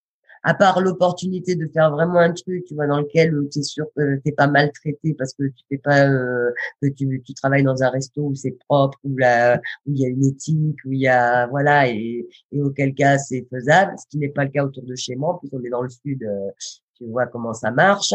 à 0.47 0.55
part 0.55 0.81
l'opportunité 0.81 1.57
de 1.57 1.67
faire 1.67 1.91
vraiment 1.91 2.21
un 2.21 2.33
truc, 2.33 2.65
tu 2.67 2.75
vois, 2.75 2.87
dans 2.87 3.01
lequel 3.01 3.35
euh, 3.35 3.49
tu 3.53 3.59
es 3.59 3.63
sûr 3.65 3.87
que 3.97 4.21
t'es 4.25 4.31
pas 4.31 4.47
maltraité 4.47 5.13
parce 5.15 5.35
que 5.35 5.43
tu 5.49 5.65
fais 5.69 5.79
pas 5.79 6.09
euh, 6.09 6.53
que 6.81 6.87
tu, 6.87 7.35
travailles 7.35 7.65
dans 7.65 7.83
un 7.83 7.91
resto 7.91 8.23
où 8.23 8.35
c'est 8.37 8.57
propre, 8.69 8.97
où 9.03 9.17
la 9.17 9.57
où 9.87 9.93
il 9.93 9.99
y 9.99 10.07
a 10.07 10.09
une 10.09 10.25
éthique, 10.25 10.79
où 10.85 10.93
il 10.93 11.01
y 11.01 11.09
a 11.09 11.49
voilà 11.49 11.89
et, 11.89 12.29
auquel 12.53 12.95
cas 12.95 13.19
c'est 13.19 13.45
faisable, 13.51 13.95
ce 13.99 14.07
qui 14.09 14.19
n'est 14.19 14.29
pas 14.29 14.45
le 14.45 14.51
cas 14.51 14.65
autour 14.65 14.85
de 14.85 14.95
chez 14.95 15.17
moi. 15.17 15.35
En 15.35 15.39
plus, 15.39 15.49
on 15.53 15.63
est 15.65 15.69
dans 15.69 15.83
le 15.83 15.89
sud, 15.89 16.23
euh, 16.23 16.51
tu 16.97 17.07
vois 17.07 17.27
comment 17.27 17.53
ça 17.53 17.71
marche. 17.71 18.13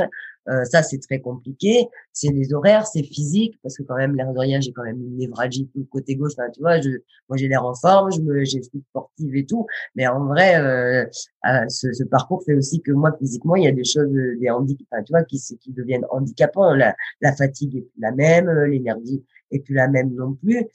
Euh, 0.50 0.64
ça, 0.66 0.82
c'est 0.82 1.00
très 1.00 1.20
compliqué. 1.20 1.88
C'est 2.14 2.30
les 2.30 2.54
horaires, 2.54 2.88
c'est 2.88 3.04
physique, 3.04 3.60
parce 3.62 3.78
que 3.78 3.84
quand 3.84 3.96
même, 3.96 4.16
l'air 4.16 4.34
de 4.34 4.40
rien, 4.40 4.60
j'ai 4.60 4.72
quand 4.72 4.84
même 4.84 5.00
une 5.00 5.18
névralgie 5.18 5.70
du 5.76 5.86
côté 5.86 6.16
gauche. 6.16 6.34
Enfin, 6.38 6.50
tu 6.50 6.62
vois, 6.62 6.82
je, 6.82 6.90
moi, 7.30 7.38
j'ai 7.38 7.48
l'air 7.48 7.66
en 7.66 7.76
forme, 7.76 8.12
je 8.12 8.22
me, 8.22 8.44
j'ai 8.44 8.62
suis 8.64 8.82
sportive 8.90 9.36
et 9.36 9.46
tout. 9.46 9.68
Mais 9.96 10.08
en 10.08 10.26
vrai, 10.26 10.56
euh, 10.56 11.06
euh, 11.48 11.68
ce, 11.70 11.94
ce, 11.94 12.04
parcours 12.04 12.44
fait 12.44 12.56
aussi 12.56 12.82
que 12.82 12.92
moi, 12.92 13.12
physiquement, 13.20 13.56
il 13.56 13.66
y 13.66 13.68
a 13.68 13.72
des 13.72 13.84
choses, 13.84 14.10
des 14.40 14.50
handicaps, 14.50 14.88
enfin, 14.92 15.04
tu 15.04 15.14
vois, 15.14 15.24
qui, 15.24 15.40
qui 15.40 15.72
deviennent 15.74 16.06
handicapants. 16.10 16.74
La, 16.74 16.96
la 17.22 17.36
fatigue 17.36 17.76
est 17.78 17.82
plus 17.82 18.02
la 18.02 18.12
même, 18.12 18.50
l'énergie 18.66 19.24
est 19.52 19.60
plus 19.60 19.76
la 19.76 19.88
même 19.88 20.14
non 20.16 20.34
plus. 20.34 20.66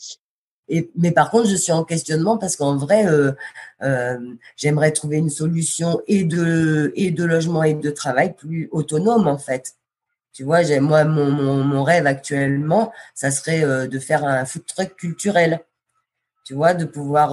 Mais 0.96 1.12
par 1.12 1.30
contre, 1.30 1.48
je 1.48 1.56
suis 1.56 1.72
en 1.72 1.84
questionnement 1.84 2.38
parce 2.38 2.56
qu'en 2.56 2.76
vrai, 2.76 3.06
euh, 3.06 3.32
euh, 3.82 4.18
j'aimerais 4.56 4.92
trouver 4.92 5.18
une 5.18 5.30
solution 5.30 6.00
et 6.08 6.24
de 6.24 6.92
et 6.96 7.10
de 7.10 7.24
logement 7.24 7.62
et 7.62 7.74
de 7.74 7.90
travail 7.90 8.34
plus 8.34 8.68
autonome 8.72 9.28
en 9.28 9.38
fait. 9.38 9.74
Tu 10.32 10.44
vois, 10.44 10.62
moi 10.80 11.04
mon, 11.04 11.30
mon, 11.30 11.64
mon, 11.64 11.82
rêve 11.84 12.06
actuellement, 12.06 12.92
ça 13.14 13.30
serait 13.30 13.64
euh, 13.64 13.86
de 13.86 13.98
faire 13.98 14.24
un 14.24 14.44
food 14.44 14.66
truck 14.66 14.96
culturel. 14.96 15.60
Tu 16.44 16.54
vois, 16.54 16.74
de 16.74 16.84
pouvoir 16.84 17.32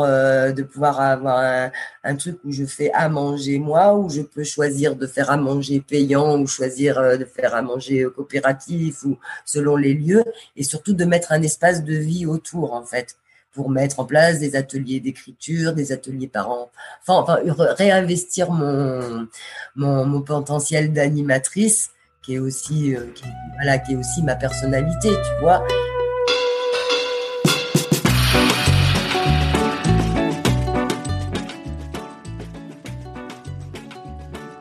de 0.54 0.64
pouvoir 0.64 1.00
avoir 1.00 1.38
un, 1.40 1.72
un, 2.04 2.16
truc 2.16 2.40
où 2.46 2.52
je 2.52 2.66
fais 2.66 2.92
à 2.94 3.10
manger 3.10 3.60
moi, 3.60 3.96
où 3.96 4.10
je 4.10 4.22
peux 4.22 4.44
choisir 4.44 4.96
de 4.96 5.06
faire 5.08 5.30
à 5.30 5.38
manger 5.38 5.82
payant 5.82 6.40
ou 6.40 6.48
choisir 6.48 7.20
de 7.20 7.26
faire 7.26 7.54
à 7.56 7.62
manger 7.62 8.08
coopératif 8.16 9.04
ou 9.04 9.20
selon 9.46 9.76
les 9.76 9.94
lieux, 9.94 10.24
et 10.56 10.64
surtout 10.64 10.94
de 10.94 11.06
mettre 11.06 11.32
un 11.32 11.44
espace 11.44 11.84
de 11.84 11.94
vie 11.96 12.26
autour 12.26 12.74
en 12.74 12.84
fait 12.84 13.18
pour 13.54 13.70
mettre 13.70 14.00
en 14.00 14.06
place 14.06 14.40
des 14.40 14.56
ateliers 14.56 15.00
d'écriture, 15.00 15.74
des 15.74 15.92
ateliers 15.92 16.28
parents, 16.28 16.72
enfin, 17.08 17.24
enfin 17.50 17.74
réinvestir 17.76 18.52
mon, 18.52 19.28
mon, 19.76 20.06
mon 20.06 20.22
potentiel 20.22 20.92
d'animatrice 20.92 21.92
qui 22.24 22.36
est 22.36 22.40
aussi 22.40 22.96
euh, 22.96 23.06
voilà 23.56 23.78
qui 23.78 23.94
est 23.94 23.96
aussi 23.96 24.24
ma 24.24 24.36
personnalité, 24.36 25.10
tu 25.10 25.44
vois. 25.44 25.64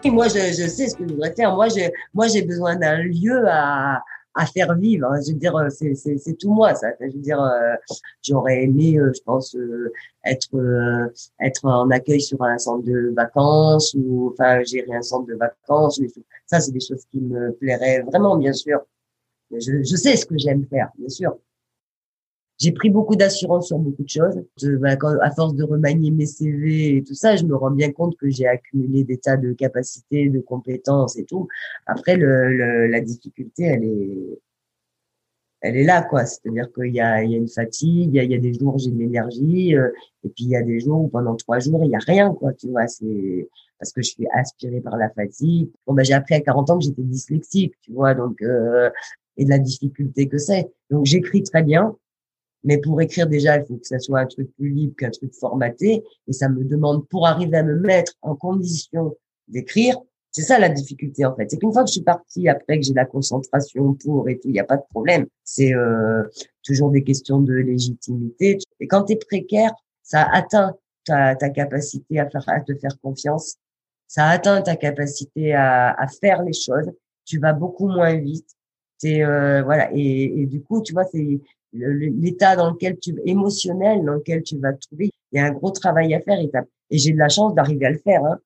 Et 0.04 0.10
moi, 0.10 0.26
je, 0.26 0.34
je 0.34 0.68
sais 0.68 0.88
ce 0.88 0.96
que 0.96 1.06
je 1.06 1.14
voudrais 1.14 1.32
faire. 1.32 1.54
Moi, 1.54 1.68
j'ai, 1.68 1.92
moi, 2.12 2.26
j'ai 2.26 2.42
besoin 2.42 2.74
d'un 2.74 2.98
lieu 2.98 3.44
à, 3.48 4.02
à 4.34 4.46
faire 4.46 4.74
vivre. 4.74 5.06
Hein. 5.08 5.20
Je 5.26 5.32
veux 5.32 5.38
dire, 5.38 5.54
c'est, 5.70 5.94
c'est, 5.94 6.16
c'est 6.18 6.34
tout 6.34 6.52
moi, 6.52 6.74
ça. 6.74 6.88
Je 7.00 7.06
veux 7.06 7.20
dire, 7.20 7.40
euh, 7.40 7.74
j'aurais 8.22 8.64
aimé, 8.64 8.98
euh, 8.98 9.12
je 9.14 9.20
pense, 9.22 9.54
euh, 9.54 9.92
être 10.24 10.50
être 11.40 11.64
en 11.64 11.90
accueil 11.90 12.20
sur 12.20 12.42
un 12.42 12.58
centre 12.58 12.84
de 12.84 13.12
vacances 13.14 13.94
ou 13.94 14.32
enfin 14.32 14.62
gérer 14.62 14.94
un 14.94 15.02
centre 15.02 15.26
de 15.26 15.34
vacances. 15.34 16.00
Ça, 16.46 16.60
c'est 16.60 16.72
des 16.72 16.80
choses 16.80 17.04
qui 17.10 17.20
me 17.20 17.52
plairaient 17.52 18.02
vraiment, 18.02 18.36
bien 18.36 18.52
sûr. 18.52 18.80
Je, 19.50 19.82
je 19.82 19.96
sais 19.96 20.16
ce 20.16 20.24
que 20.24 20.38
j'aime 20.38 20.64
faire, 20.66 20.90
bien 20.96 21.08
sûr. 21.08 21.36
J'ai 22.62 22.70
pris 22.70 22.90
beaucoup 22.90 23.16
d'assurance 23.16 23.66
sur 23.66 23.78
beaucoup 23.78 24.04
de 24.04 24.08
choses. 24.08 24.40
Bah, 24.80 24.96
à 25.20 25.30
force 25.32 25.56
de 25.56 25.64
remanier 25.64 26.12
mes 26.12 26.26
CV 26.26 26.96
et 26.98 27.02
tout 27.02 27.14
ça, 27.14 27.34
je 27.34 27.44
me 27.44 27.56
rends 27.56 27.72
bien 27.72 27.90
compte 27.90 28.16
que 28.16 28.30
j'ai 28.30 28.46
accumulé 28.46 29.02
des 29.02 29.18
tas 29.18 29.36
de 29.36 29.52
capacités, 29.52 30.28
de 30.28 30.38
compétences 30.38 31.16
et 31.16 31.24
tout. 31.24 31.48
Après, 31.86 32.16
le, 32.16 32.86
la 32.86 33.00
difficulté, 33.00 33.64
elle 33.64 33.82
est, 33.82 34.38
elle 35.60 35.76
est 35.76 35.82
là, 35.82 36.02
quoi. 36.02 36.24
C'est-à-dire 36.24 36.72
qu'il 36.72 36.94
y 36.94 37.00
a, 37.00 37.24
il 37.24 37.32
y 37.32 37.34
a 37.34 37.38
une 37.38 37.48
fatigue, 37.48 38.10
il 38.10 38.14
y 38.14 38.20
a, 38.20 38.22
il 38.22 38.30
y 38.30 38.34
a 38.36 38.38
des 38.38 38.54
jours 38.54 38.76
où 38.76 38.78
j'ai 38.78 38.92
de 38.92 38.98
l'énergie, 38.98 39.74
euh, 39.74 39.88
et 40.22 40.28
puis 40.28 40.44
il 40.44 40.50
y 40.50 40.56
a 40.56 40.62
des 40.62 40.78
jours 40.78 41.00
où 41.00 41.08
pendant 41.08 41.34
trois 41.34 41.58
jours 41.58 41.82
il 41.82 41.90
y 41.90 41.96
a 41.96 42.00
rien, 42.06 42.32
quoi. 42.32 42.52
Tu 42.52 42.68
vois, 42.68 42.86
c'est 42.86 43.48
parce 43.80 43.90
que 43.90 44.02
je 44.02 44.10
suis 44.10 44.26
aspirée 44.34 44.80
par 44.80 44.96
la 44.96 45.10
fatigue. 45.10 45.68
Bon, 45.84 45.94
ben 45.94 46.04
j'ai 46.04 46.14
appris 46.14 46.36
à 46.36 46.40
40 46.40 46.70
ans 46.70 46.78
que 46.78 46.84
j'étais 46.84 47.02
dyslexique, 47.02 47.74
tu 47.82 47.92
vois, 47.92 48.14
donc 48.14 48.40
euh, 48.42 48.88
et 49.36 49.44
de 49.44 49.50
la 49.50 49.58
difficulté 49.58 50.28
que 50.28 50.38
c'est. 50.38 50.70
Donc 50.90 51.06
j'écris 51.06 51.42
très 51.42 51.64
bien, 51.64 51.96
mais 52.64 52.78
pour 52.78 53.00
écrire 53.00 53.26
déjà, 53.26 53.58
il 53.58 53.66
faut 53.66 53.76
que 53.76 53.86
ça 53.86 53.98
soit 53.98 54.20
un 54.20 54.26
truc 54.26 54.50
plus 54.56 54.70
libre 54.70 54.94
qu'un 54.96 55.10
truc 55.10 55.34
formaté. 55.34 56.04
Et 56.28 56.32
ça 56.32 56.48
me 56.48 56.64
demande, 56.64 57.06
pour 57.08 57.26
arriver 57.26 57.56
à 57.56 57.62
me 57.62 57.74
mettre 57.74 58.14
en 58.22 58.36
condition 58.36 59.16
d'écrire, 59.48 59.96
c'est 60.30 60.42
ça 60.42 60.58
la 60.58 60.70
difficulté 60.70 61.24
en 61.26 61.36
fait. 61.36 61.50
C'est 61.50 61.58
qu'une 61.58 61.72
fois 61.72 61.82
que 61.82 61.88
je 61.88 61.92
suis 61.92 62.02
partie, 62.02 62.48
après 62.48 62.78
que 62.78 62.86
j'ai 62.86 62.94
la 62.94 63.04
concentration 63.04 63.94
pour 63.94 64.28
et 64.28 64.38
tout, 64.38 64.48
il 64.48 64.52
n'y 64.52 64.60
a 64.60 64.64
pas 64.64 64.78
de 64.78 64.84
problème. 64.90 65.26
C'est 65.44 65.74
euh, 65.74 66.22
toujours 66.62 66.90
des 66.90 67.04
questions 67.04 67.40
de 67.40 67.52
légitimité. 67.52 68.58
Et 68.80 68.86
quand 68.86 69.04
tu 69.04 69.12
es 69.12 69.16
précaire, 69.16 69.72
ça 70.02 70.26
atteint 70.32 70.74
ta, 71.04 71.34
capacité 71.34 72.18
à, 72.18 72.26
te 72.26 72.74
faire 72.76 72.98
confiance. 73.02 73.56
Ça 74.08 74.26
atteint 74.28 74.62
ta 74.62 74.76
capacité 74.76 75.52
à, 75.52 76.06
faire 76.20 76.42
les 76.42 76.54
choses. 76.54 76.90
Tu 77.26 77.38
vas 77.38 77.52
beaucoup 77.52 77.88
moins 77.88 78.14
vite. 78.16 78.48
C'est 78.98 79.24
euh, 79.24 79.62
voilà 79.64 79.90
et, 79.92 80.46
du 80.46 80.62
coup 80.62 80.80
tu 80.80 80.92
vois 80.92 81.04
c'est 81.04 81.40
l'état 81.72 82.56
dans 82.56 82.70
lequel 82.70 82.98
tu 82.98 83.14
émotionnel 83.24 84.04
dans 84.04 84.14
lequel 84.14 84.42
tu 84.42 84.58
vas 84.58 84.72
te 84.72 84.86
trouver. 84.86 85.10
Il 85.32 85.38
y 85.38 85.40
a 85.40 85.46
un 85.46 85.52
gros 85.52 85.70
travail 85.70 86.14
à 86.14 86.20
faire 86.20 86.38
et, 86.38 86.50
j'ai 86.90 87.12
de 87.12 87.18
la 87.18 87.28
chance 87.28 87.54
d'arriver 87.54 87.86
à 87.86 87.90
le 87.90 87.98
faire. 87.98 88.24
Hein. 88.24 88.38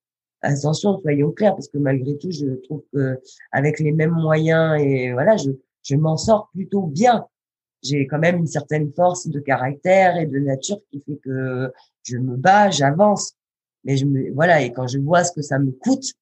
Attention, 0.43 1.01
soyons 1.01 1.33
clairs, 1.33 1.55
parce 1.55 1.69
que 1.69 1.79
malgré 1.79 2.17
tout, 2.19 2.31
je 2.31 2.47
trouve 2.63 2.85
que 2.93 3.19
avec 3.51 3.81
les 3.81 3.91
mêmes 3.91 4.13
moyens 4.13 4.81
et 4.81 5.13
voilà, 5.13 5.37
je, 5.37 5.51
je 5.83 5.97
m'en 5.97 6.17
sors 6.17 6.49
plutôt 6.53 6.83
bien. 6.83 7.27
J'ai 7.83 8.07
quand 8.07 8.19
même 8.19 8.39
une 8.39 8.47
certaine 8.47 8.93
force 8.93 9.29
de 9.29 9.41
caractère 9.41 10.17
et 10.17 10.27
de 10.27 10.39
nature 10.39 10.79
qui 10.91 11.01
fait 11.01 11.17
que 11.17 11.73
je 12.03 12.19
me 12.19 12.37
bats, 12.37 12.71
j'avance. 12.71 13.33
Mais 13.85 13.97
je 13.97 14.05
me, 14.05 14.33
voilà, 14.33 14.63
et 14.63 14.73
quand 14.73 14.87
je 14.87 14.99
vois 14.99 15.25
ce 15.25 15.33
que 15.33 15.43
ça 15.43 15.59
me 15.59 15.71
coûte, 15.71 16.13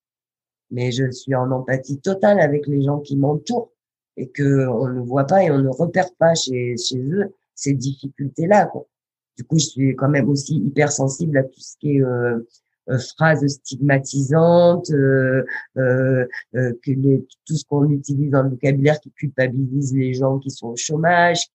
mais 0.70 0.90
je 0.90 1.10
suis 1.10 1.34
en 1.34 1.50
empathie 1.50 1.98
totale 2.00 2.40
avec 2.40 2.66
les 2.66 2.82
gens 2.82 3.00
qui 3.00 3.16
m'entourent 3.16 3.73
et 4.16 4.28
que 4.28 4.66
on 4.68 4.88
ne 4.88 5.00
voit 5.00 5.26
pas 5.26 5.42
et 5.42 5.50
on 5.50 5.58
ne 5.58 5.68
repère 5.68 6.12
pas 6.18 6.34
chez, 6.34 6.76
chez 6.76 6.98
eux 6.98 7.34
ces 7.54 7.74
difficultés-là. 7.74 8.70
Du 9.36 9.44
coup, 9.44 9.58
je 9.58 9.66
suis 9.66 9.96
quand 9.96 10.08
même 10.08 10.28
aussi 10.28 10.56
hyper 10.56 10.92
sensible 10.92 11.38
à 11.38 11.42
tout 11.42 11.60
ce 11.60 11.76
qui 11.78 11.96
est 11.96 12.02
euh, 12.02 12.38
euh 12.90 12.98
phrases 12.98 13.46
stigmatisantes, 13.46 14.90
euh, 14.90 15.44
euh, 15.76 16.26
euh, 16.54 16.72
que 16.82 16.90
les, 16.90 17.26
tout 17.46 17.56
ce 17.56 17.64
qu'on 17.64 17.88
utilise 17.90 18.30
dans 18.30 18.42
le 18.42 18.50
vocabulaire 18.50 19.00
qui 19.00 19.10
culpabilise 19.10 19.94
les 19.94 20.14
gens 20.14 20.38
qui 20.38 20.50
sont 20.50 20.68
au 20.68 20.76
chômage. 20.76 21.48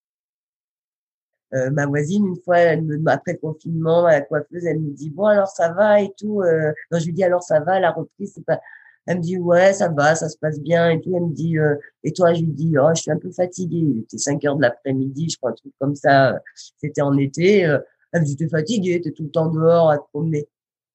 Ma 1.51 1.87
voisine, 1.87 2.27
une 2.27 2.39
fois, 2.43 2.59
elle 2.59 2.83
me, 2.83 3.01
après 3.07 3.33
le 3.33 3.39
confinement, 3.39 4.05
à 4.05 4.11
la 4.11 4.21
coiffeuse, 4.21 4.67
elle 4.67 4.79
me 4.79 4.91
dit 4.91 5.09
bon 5.09 5.25
alors 5.25 5.47
ça 5.47 5.73
va 5.73 5.99
et 5.99 6.13
tout. 6.15 6.43
non, 6.91 6.99
je 6.99 7.05
lui 7.05 7.13
dis 7.13 7.23
alors 7.23 7.41
ça 7.41 7.59
va, 7.59 7.79
la 7.79 7.89
reprise 7.89 8.33
c'est 8.35 8.45
pas 8.45 8.61
elle 9.05 9.17
me 9.17 9.21
dit 9.21 9.37
ouais, 9.37 9.73
ça 9.73 9.89
va, 9.89 10.15
ça 10.15 10.29
se 10.29 10.37
passe 10.37 10.59
bien 10.59 10.89
et 10.91 11.01
tout. 11.01 11.15
Elle 11.15 11.23
me 11.23 11.33
dit 11.33 11.57
euh, 11.57 11.75
et 12.03 12.13
toi, 12.13 12.33
je 12.33 12.41
lui 12.41 12.51
dis 12.51 12.75
oh, 12.77 12.89
je 12.95 13.01
suis 13.01 13.11
un 13.11 13.17
peu 13.17 13.31
fatiguée. 13.31 13.77
Il 13.77 13.99
était 13.99 14.17
5 14.17 14.43
heures 14.45 14.55
de 14.55 14.61
l'après-midi, 14.61 15.29
je 15.29 15.37
crois 15.37 15.51
un 15.51 15.53
truc 15.53 15.73
comme 15.79 15.95
ça. 15.95 16.39
C'était 16.55 17.01
en 17.01 17.17
été. 17.17 17.65
Euh. 17.65 17.79
Elle 18.11 18.21
me 18.21 18.25
dit 18.25 18.35
t'es 18.35 18.47
fatiguée, 18.49 19.01
t'es 19.01 19.11
tout 19.11 19.23
le 19.23 19.31
temps 19.31 19.49
dehors 19.49 19.89
à 19.89 19.97
te 19.97 20.03
promener. 20.11 20.47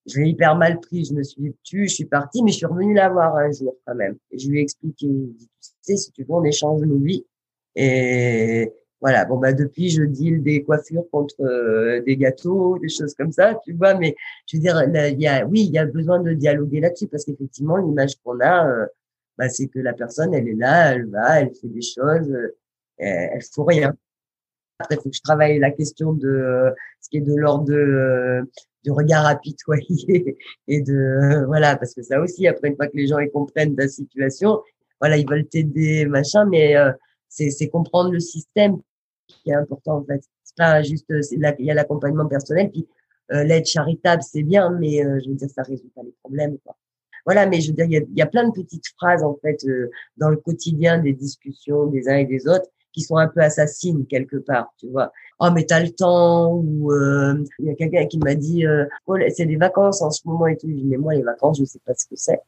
Je 0.07 0.21
l'ai 0.21 0.31
hyper 0.31 0.57
mal 0.57 0.81
pris. 0.81 1.05
Je 1.05 1.15
me 1.15 1.23
suis 1.23 1.55
tu, 1.63 1.89
je 1.89 1.95
suis 1.95 2.05
partie, 2.05 2.43
mais 2.43 2.53
je 2.53 2.59
suis 2.59 2.67
revenue 2.67 2.95
la 2.95 3.09
voir 3.09 3.37
un 3.37 3.51
jour 3.53 3.77
quand 3.87 3.95
même. 3.95 4.17
Et 4.31 4.39
je 4.39 4.49
lui 4.49 4.61
ai 4.61 4.63
expliqué. 4.63 5.07
tu 5.07 5.47
sais, 5.83 5.97
si 5.97 6.13
tu 6.13 6.23
veux, 6.25 6.33
on 6.33 6.45
échange 6.45 6.83
nos 6.83 6.99
vies. 6.99 7.25
Et 7.77 8.73
voilà, 9.05 9.27
bon 9.27 9.37
bah 9.37 9.53
depuis 9.53 9.91
je 9.91 10.03
deal 10.03 10.43
des 10.43 10.65
coiffures 10.65 11.05
contre 11.13 11.35
euh, 11.43 12.01
des 12.07 12.17
gâteaux, 12.17 12.79
des 12.79 12.89
choses 12.89 13.15
comme 13.15 13.33
ça, 13.33 13.61
tu 13.63 13.75
vois. 13.75 13.93
Mais 13.93 14.17
je 14.47 14.57
veux 14.57 14.63
dire, 14.63 14.83
il 14.83 15.21
y 15.21 15.27
a, 15.27 15.45
oui, 15.45 15.67
il 15.67 15.73
y 15.73 15.79
a 15.79 15.85
besoin 15.85 16.21
de 16.21 16.33
dialoguer 16.33 16.81
là-dessus 16.81 17.09
parce 17.09 17.27
qu'effectivement 17.27 17.77
l'image 17.77 18.13
qu'on 18.25 18.41
a, 18.41 18.67
euh, 18.67 18.87
bah, 19.37 19.51
c'est 19.51 19.67
que 19.67 19.79
la 19.79 19.93
personne 19.93 20.33
elle 20.33 20.49
est 20.49 20.55
là, 20.55 20.95
elle 20.95 21.05
va, 21.11 21.43
elle 21.43 21.53
fait 21.55 21.69
des 21.69 21.83
choses, 21.83 22.31
euh, 22.31 22.57
elle, 22.97 23.43
faut 23.53 23.65
rien. 23.65 23.95
Après, 24.79 24.97
faut 24.97 25.11
que 25.11 25.17
je 25.17 25.21
travaille 25.21 25.59
la 25.59 25.71
question 25.71 26.15
de 26.15 26.73
ce 27.03 27.11
qui 27.11 27.19
est 27.19 27.21
de 27.21 27.35
l'ordre 27.37 27.67
de 27.67 28.41
du 28.85 28.91
regard 28.91 29.27
apitoyé 29.27 30.39
et 30.67 30.81
de 30.81 31.45
voilà 31.47 31.77
parce 31.77 31.93
que 31.93 32.03
ça 32.03 32.21
aussi 32.23 32.47
après 32.47 32.69
une 32.69 32.77
fois 32.77 32.87
que 32.87 32.97
les 32.97 33.07
gens 33.07 33.19
ils 33.19 33.31
comprennent 33.31 33.77
ta 33.77 33.87
situation, 33.87 34.63
voilà 34.99 35.19
ils 35.19 35.29
veulent 35.29 35.47
t'aider 35.47 36.07
machin, 36.07 36.47
mais 36.47 36.75
c'est 37.29 37.69
comprendre 37.69 38.11
le 38.11 38.21
système 38.21 38.79
qui 39.45 39.51
est 39.51 39.55
important 39.55 39.99
en 39.99 40.05
fait. 40.05 40.23
C'est 40.43 40.57
pas 40.57 40.83
juste, 40.83 41.07
c'est 41.23 41.37
il 41.37 41.65
y 41.65 41.71
a 41.71 41.75
l'accompagnement 41.75 42.27
personnel, 42.27 42.71
puis 42.71 42.89
euh, 43.33 43.45
l'aide 43.45 43.67
charitable 43.67 44.23
c'est 44.23 44.43
bien, 44.43 44.71
mais 44.71 45.05
euh, 45.05 45.21
je 45.25 45.31
veux 45.31 45.35
dire 45.35 45.49
ça 45.49 45.63
résout 45.63 45.91
pas 45.95 46.03
les 46.03 46.15
problèmes 46.23 46.59
quoi. 46.65 46.77
Voilà, 47.25 47.47
mais 47.47 47.61
je 47.61 47.69
veux 47.69 47.75
dire 47.75 47.87
il 47.87 47.93
y 47.93 47.97
a, 47.97 48.03
y 48.17 48.23
a, 48.23 48.27
plein 48.27 48.47
de 48.47 48.53
petites 48.53 48.87
phrases 48.99 49.23
en 49.23 49.35
fait 49.41 49.65
euh, 49.65 49.91
dans 50.19 50.29
le 50.29 50.37
quotidien 50.37 50.99
des 50.99 51.15
discussions 51.15 51.87
des 51.87 52.09
uns 52.09 52.17
et 52.17 52.27
des 52.27 52.47
autres 52.49 52.69
qui 52.93 53.01
sont 53.01 53.17
un 53.17 53.29
peu 53.29 53.41
assassines 53.41 54.07
quelque 54.07 54.37
part, 54.37 54.73
tu 54.79 54.89
vois. 54.91 55.11
Oh 55.41 55.49
mais 55.53 55.65
t'as 55.65 55.81
le 55.81 55.91
temps 55.91 56.55
ou 56.55 56.93
il 56.93 57.67
y 57.67 57.71
a 57.71 57.75
quelqu'un 57.75 58.07
qui 58.07 58.19
m'a 58.19 58.35
dit 58.35 58.65
oh, 59.07 59.17
c'est 59.35 59.47
des 59.47 59.57
vacances 59.57 60.03
en 60.03 60.11
ce 60.11 60.21
moment 60.27 60.47
et 60.47 60.57
tout. 60.57 60.69
Je 60.69 60.75
dis 60.75 60.85
mais 60.85 60.99
moi 60.99 61.15
les 61.15 61.23
vacances 61.23 61.59
je 61.59 61.65
sais 61.65 61.81
pas 61.85 61.95
ce 61.95 62.07
que 62.07 62.17
c'est. 62.17 62.41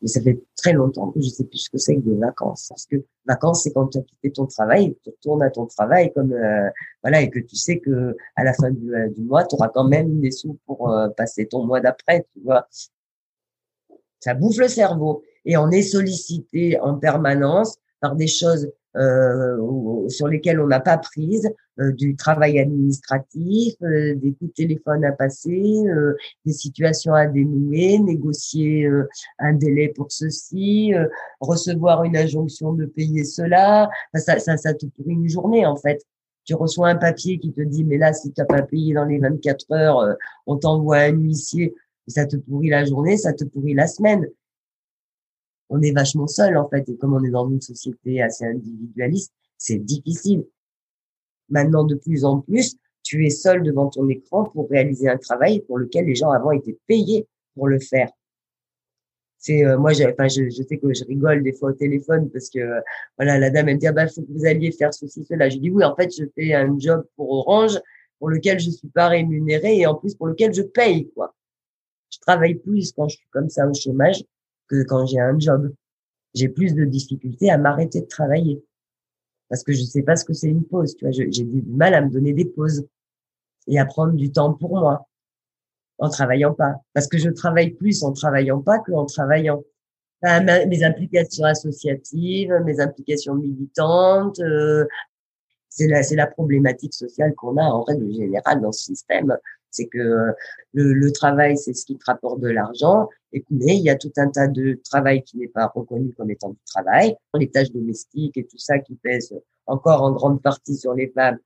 Mais 0.00 0.08
ça 0.08 0.20
fait 0.20 0.40
très 0.56 0.72
longtemps 0.72 1.10
que 1.10 1.20
je 1.20 1.28
sais 1.28 1.44
plus 1.44 1.58
ce 1.58 1.70
que 1.70 1.78
c'est 1.78 1.96
que 1.96 2.00
des 2.00 2.16
vacances. 2.16 2.66
Parce 2.68 2.86
que 2.86 2.96
vacances, 3.26 3.64
c'est 3.64 3.72
quand 3.72 3.88
tu 3.88 3.98
as 3.98 4.02
quitté 4.02 4.30
ton 4.30 4.46
travail 4.46 4.94
que 4.94 4.98
tu 5.04 5.10
retournes 5.10 5.42
à 5.42 5.50
ton 5.50 5.66
travail 5.66 6.12
comme 6.12 6.32
euh, 6.32 6.70
voilà 7.02 7.22
et 7.22 7.30
que 7.30 7.40
tu 7.40 7.56
sais 7.56 7.78
que 7.78 8.16
à 8.36 8.44
la 8.44 8.52
fin 8.52 8.70
du, 8.70 8.94
euh, 8.94 9.08
mois, 9.18 9.44
tu 9.44 9.56
auras 9.56 9.68
quand 9.68 9.88
même 9.88 10.20
des 10.20 10.30
sous 10.30 10.58
pour 10.66 10.90
euh, 10.90 11.08
passer 11.08 11.46
ton 11.46 11.64
mois 11.64 11.80
d'après, 11.80 12.26
tu 12.32 12.40
vois. 12.40 12.68
Ça 14.20 14.34
bouffe 14.34 14.58
le 14.58 14.68
cerveau 14.68 15.22
et 15.44 15.56
on 15.56 15.70
est 15.70 15.82
sollicité 15.82 16.78
en 16.80 16.94
permanence 16.98 17.76
par 18.00 18.14
des 18.14 18.26
choses 18.26 18.70
euh, 18.96 20.08
sur 20.08 20.28
lesquels 20.28 20.60
on 20.60 20.66
n'a 20.66 20.80
pas 20.80 20.96
prise, 20.96 21.50
euh, 21.78 21.92
du 21.92 22.16
travail 22.16 22.58
administratif, 22.58 23.74
euh, 23.82 24.14
des 24.14 24.32
coups 24.32 24.50
de 24.50 24.54
téléphone 24.54 25.04
à 25.04 25.12
passer, 25.12 25.84
des 26.44 26.52
situations 26.52 27.12
à 27.12 27.26
dénouer, 27.26 27.98
négocier 27.98 28.88
un 29.38 29.52
délai 29.52 29.88
pour 29.88 30.10
ceci, 30.10 30.92
recevoir 31.40 32.04
une 32.04 32.16
injonction 32.16 32.72
de 32.72 32.86
payer 32.86 33.24
cela. 33.24 33.90
Ça, 34.14 34.38
ça, 34.38 34.56
ça 34.56 34.74
te 34.74 34.86
pourrit 34.86 35.12
une 35.12 35.28
journée 35.28 35.66
en 35.66 35.76
fait 35.76 36.02
tu 36.44 36.54
reçois 36.54 36.88
un 36.88 36.96
papier 36.96 37.38
qui 37.38 37.52
te 37.52 37.60
dit 37.60 37.84
mais 37.84 37.98
là 37.98 38.14
si 38.14 38.32
tu 38.32 38.40
n'as 38.40 38.46
pas 38.46 38.62
payé 38.62 38.94
dans 38.94 39.04
les 39.04 39.18
24 39.18 39.70
heures, 39.72 40.16
on 40.46 40.56
t'envoie 40.56 40.96
un 40.96 41.10
huissier, 41.10 41.74
ça 42.06 42.24
te 42.24 42.36
pourrit 42.36 42.70
la 42.70 42.86
journée, 42.86 43.18
ça 43.18 43.34
te 43.34 43.44
pourrit 43.44 43.74
la 43.74 43.86
semaine 43.86 44.26
on 45.68 45.80
est 45.82 45.92
vachement 45.92 46.26
seul 46.26 46.56
en 46.56 46.68
fait. 46.68 46.88
Et 46.88 46.96
comme 46.96 47.14
on 47.14 47.22
est 47.22 47.30
dans 47.30 47.48
une 47.48 47.60
société 47.60 48.22
assez 48.22 48.44
individualiste, 48.44 49.32
c'est 49.56 49.78
difficile. 49.78 50.44
Maintenant, 51.48 51.84
de 51.84 51.94
plus 51.94 52.24
en 52.24 52.40
plus, 52.40 52.76
tu 53.02 53.26
es 53.26 53.30
seul 53.30 53.62
devant 53.62 53.88
ton 53.88 54.08
écran 54.08 54.44
pour 54.44 54.68
réaliser 54.68 55.08
un 55.08 55.16
travail 55.16 55.60
pour 55.60 55.78
lequel 55.78 56.06
les 56.06 56.14
gens 56.14 56.30
avant 56.30 56.50
étaient 56.52 56.78
payés 56.86 57.26
pour 57.54 57.68
le 57.68 57.80
faire. 57.80 58.10
C'est 59.38 59.64
euh, 59.64 59.78
moi, 59.78 59.92
enfin, 59.92 60.28
je, 60.28 60.50
je, 60.50 60.62
sais 60.62 60.78
que 60.78 60.92
je 60.92 61.04
rigole 61.04 61.42
des 61.42 61.52
fois 61.52 61.70
au 61.70 61.72
téléphone 61.72 62.28
parce 62.30 62.50
que 62.50 62.58
voilà, 63.16 63.38
la 63.38 63.50
dame 63.50 63.68
elle 63.68 63.76
me 63.76 63.80
dit 63.80 63.86
ah 63.86 63.92
bah 63.92 64.08
faut 64.08 64.22
que 64.22 64.32
vous 64.32 64.44
alliez 64.44 64.72
faire 64.72 64.92
ceci 64.92 65.24
cela. 65.24 65.48
Je 65.48 65.58
dis 65.58 65.70
oui, 65.70 65.84
en 65.84 65.94
fait, 65.94 66.10
je 66.14 66.24
fais 66.34 66.54
un 66.54 66.76
job 66.78 67.04
pour 67.16 67.30
Orange 67.30 67.78
pour 68.18 68.30
lequel 68.30 68.58
je 68.58 68.70
suis 68.70 68.88
pas 68.88 69.08
rémunéré 69.08 69.78
et 69.78 69.86
en 69.86 69.94
plus 69.94 70.14
pour 70.16 70.26
lequel 70.26 70.52
je 70.52 70.62
paye 70.62 71.08
quoi. 71.14 71.34
Je 72.10 72.18
travaille 72.18 72.56
plus 72.56 72.92
quand 72.92 73.08
je 73.08 73.16
suis 73.16 73.28
comme 73.30 73.48
ça 73.48 73.68
au 73.68 73.74
chômage 73.74 74.24
que 74.68 74.82
quand 74.84 75.06
j'ai 75.06 75.20
un 75.20 75.38
job. 75.38 75.72
J'ai 76.34 76.48
plus 76.48 76.74
de 76.74 76.84
difficultés 76.84 77.50
à 77.50 77.58
m'arrêter 77.58 78.02
de 78.02 78.06
travailler 78.06 78.62
parce 79.48 79.62
que 79.62 79.72
je 79.72 79.82
sais 79.82 80.02
pas 80.02 80.16
ce 80.16 80.24
que 80.24 80.34
c'est 80.34 80.48
une 80.48 80.64
pause. 80.64 80.94
Tu 80.96 81.04
vois, 81.04 81.12
j'ai 81.12 81.26
du 81.26 81.62
mal 81.62 81.94
à 81.94 82.02
me 82.02 82.10
donner 82.10 82.32
des 82.32 82.44
pauses 82.44 82.86
et 83.66 83.78
à 83.78 83.86
prendre 83.86 84.12
du 84.12 84.30
temps 84.30 84.52
pour 84.52 84.78
moi 84.78 85.06
en 85.98 86.08
travaillant 86.08 86.54
pas. 86.54 86.76
Parce 86.94 87.08
que 87.08 87.18
je 87.18 87.30
travaille 87.30 87.70
plus 87.70 88.02
en 88.02 88.12
travaillant 88.12 88.60
pas 88.60 88.78
qu'en 88.78 89.06
travaillant. 89.06 89.62
mes 90.22 90.84
implications 90.84 91.44
associatives, 91.44 92.52
mes 92.64 92.80
implications 92.80 93.34
militantes. 93.34 94.40
Euh, 94.40 94.86
c'est 95.78 96.16
la, 96.16 96.26
problématique 96.26 96.94
sociale 96.94 97.34
qu'on 97.34 97.56
a 97.56 97.64
en 97.64 97.82
règle 97.82 98.12
générale 98.12 98.60
dans 98.60 98.72
ce 98.72 98.84
système. 98.84 99.36
C'est 99.70 99.86
que 99.86 100.32
le, 100.72 100.92
le 100.92 101.12
travail, 101.12 101.56
c'est 101.56 101.74
ce 101.74 101.84
qui 101.84 101.96
te 101.96 102.04
rapporte 102.06 102.40
de 102.40 102.48
l'argent. 102.48 103.08
Mais 103.50 103.76
il 103.76 103.82
y 103.82 103.90
a 103.90 103.96
tout 103.96 104.12
un 104.16 104.28
tas 104.28 104.48
de 104.48 104.80
travail 104.84 105.22
qui 105.22 105.38
n'est 105.38 105.48
pas 105.48 105.70
reconnu 105.74 106.12
comme 106.14 106.30
étant 106.30 106.50
du 106.50 106.58
travail. 106.66 107.14
Les 107.34 107.50
tâches 107.50 107.70
domestiques 107.70 108.36
et 108.36 108.44
tout 108.44 108.58
ça 108.58 108.78
qui 108.78 108.94
pèsent 108.94 109.34
encore 109.66 110.02
en 110.02 110.12
grande 110.12 110.42
partie 110.42 110.76
sur 110.76 110.94
les 110.94 111.08
femmes 111.08 111.38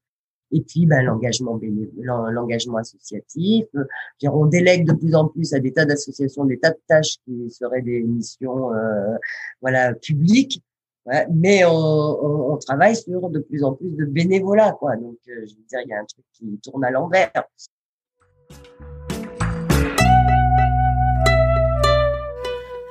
et 0.53 0.61
puis 0.61 0.87
ben, 0.87 1.03
l'engagement 1.03 1.59
l'engagement 1.97 2.79
associatif. 2.79 3.67
on 4.23 4.47
délègue 4.47 4.87
de 4.87 4.93
plus 4.93 5.15
en 5.15 5.29
plus 5.29 5.55
à 5.55 5.59
des 5.59 5.73
tas 5.73 5.85
d'associations 5.85 6.45
des 6.45 6.59
tas 6.59 6.71
de 6.71 6.81
tâches 6.87 7.17
qui 7.25 7.51
seraient 7.51 7.83
des 7.83 8.03
missions 8.03 8.73
euh, 8.75 9.17
voilà 9.61 9.95
publiques. 9.95 10.63
Mais 11.31 11.65
on, 11.65 12.57
travaille 12.59 12.97
sur 12.97 13.29
de 13.29 13.41
plus 13.41 13.65
en 13.65 13.73
plus 13.73 13.91
de 13.91 14.05
bénévolat, 14.05 14.73
quoi. 14.73 14.97
Donc, 14.97 15.17
euh, 15.29 15.47
je 15.47 15.55
veux 15.55 15.65
dire, 15.69 15.81
il 15.85 15.89
y 15.89 15.93
a 15.93 15.99
un 15.99 16.05
truc 16.05 16.25
qui 16.33 16.59
tourne 16.63 16.85
à 16.85 16.91
l'envers. 16.91 17.33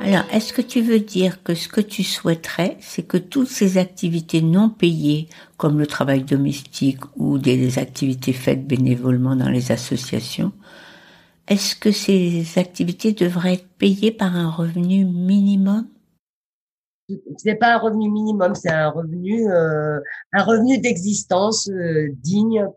Alors, 0.03 0.25
est-ce 0.33 0.51
que 0.51 0.61
tu 0.61 0.81
veux 0.81 0.99
dire 0.99 1.41
que 1.43 1.53
ce 1.53 1.69
que 1.69 1.79
tu 1.79 2.03
souhaiterais, 2.03 2.75
c'est 2.81 3.03
que 3.03 3.17
toutes 3.17 3.47
ces 3.47 3.77
activités 3.77 4.41
non 4.41 4.69
payées, 4.69 5.29
comme 5.57 5.79
le 5.79 5.87
travail 5.87 6.23
domestique 6.23 6.99
ou 7.15 7.37
des 7.37 7.79
activités 7.79 8.33
faites 8.33 8.65
bénévolement 8.65 9.35
dans 9.35 9.49
les 9.49 9.71
associations, 9.71 10.51
est-ce 11.47 11.75
que 11.75 11.91
ces 11.91 12.45
activités 12.57 13.13
devraient 13.13 13.53
être 13.53 13.67
payées 13.77 14.11
par 14.11 14.35
un 14.35 14.49
revenu 14.49 15.05
minimum? 15.05 15.87
N'est 17.45 17.55
pas 17.55 17.75
un 17.75 17.77
revenu 17.77 18.09
minimum, 18.09 18.55
c'est 18.55 18.69
un 18.69 18.89
revenu, 18.89 19.49
euh, 19.49 19.99
un 20.33 20.43
revenu 20.43 20.77
d'existence 20.79 21.69
euh, 21.69 22.09
digne 22.21 22.67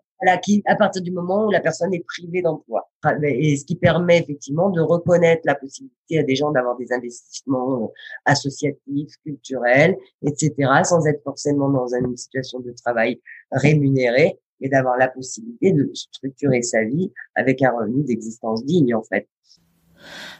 qui, 0.43 0.63
à 0.67 0.77
partir 0.77 1.03
du 1.03 1.11
moment 1.11 1.47
où 1.47 1.51
la 1.51 1.61
personne 1.61 1.93
est 1.93 2.05
privée 2.07 2.43
d'emploi. 2.43 2.91
Et 3.23 3.57
ce 3.57 3.65
qui 3.65 3.77
permet 3.77 4.19
effectivement 4.19 4.71
de 4.71 4.81
reconnaître 4.81 5.43
la 5.45 5.55
possibilité 5.55 6.19
à 6.19 6.23
des 6.23 6.35
gens 6.35 6.51
d'avoir 6.51 6.77
des 6.77 6.93
investissements 6.93 7.85
euh, 7.85 7.87
associatifs, 8.25 9.15
culturels, 9.25 9.97
etc., 10.23 10.55
sans 10.85 11.07
être 11.07 11.23
forcément 11.23 11.69
dans 11.69 11.95
une 11.95 12.17
situation 12.17 12.61
de 12.61 12.73
travail 12.73 13.21
rémunéré, 13.53 14.39
mais 14.61 14.69
d'avoir 14.69 14.97
la 14.97 15.09
possibilité 15.09 15.73
de 15.73 15.91
structurer 15.93 16.63
sa 16.63 16.85
vie 16.85 17.13
avec 17.35 17.63
un 17.63 17.73
revenu 17.73 18.05
d'existence 18.05 18.65
digne, 18.65 18.95
en 18.95 19.03
fait. 19.03 19.29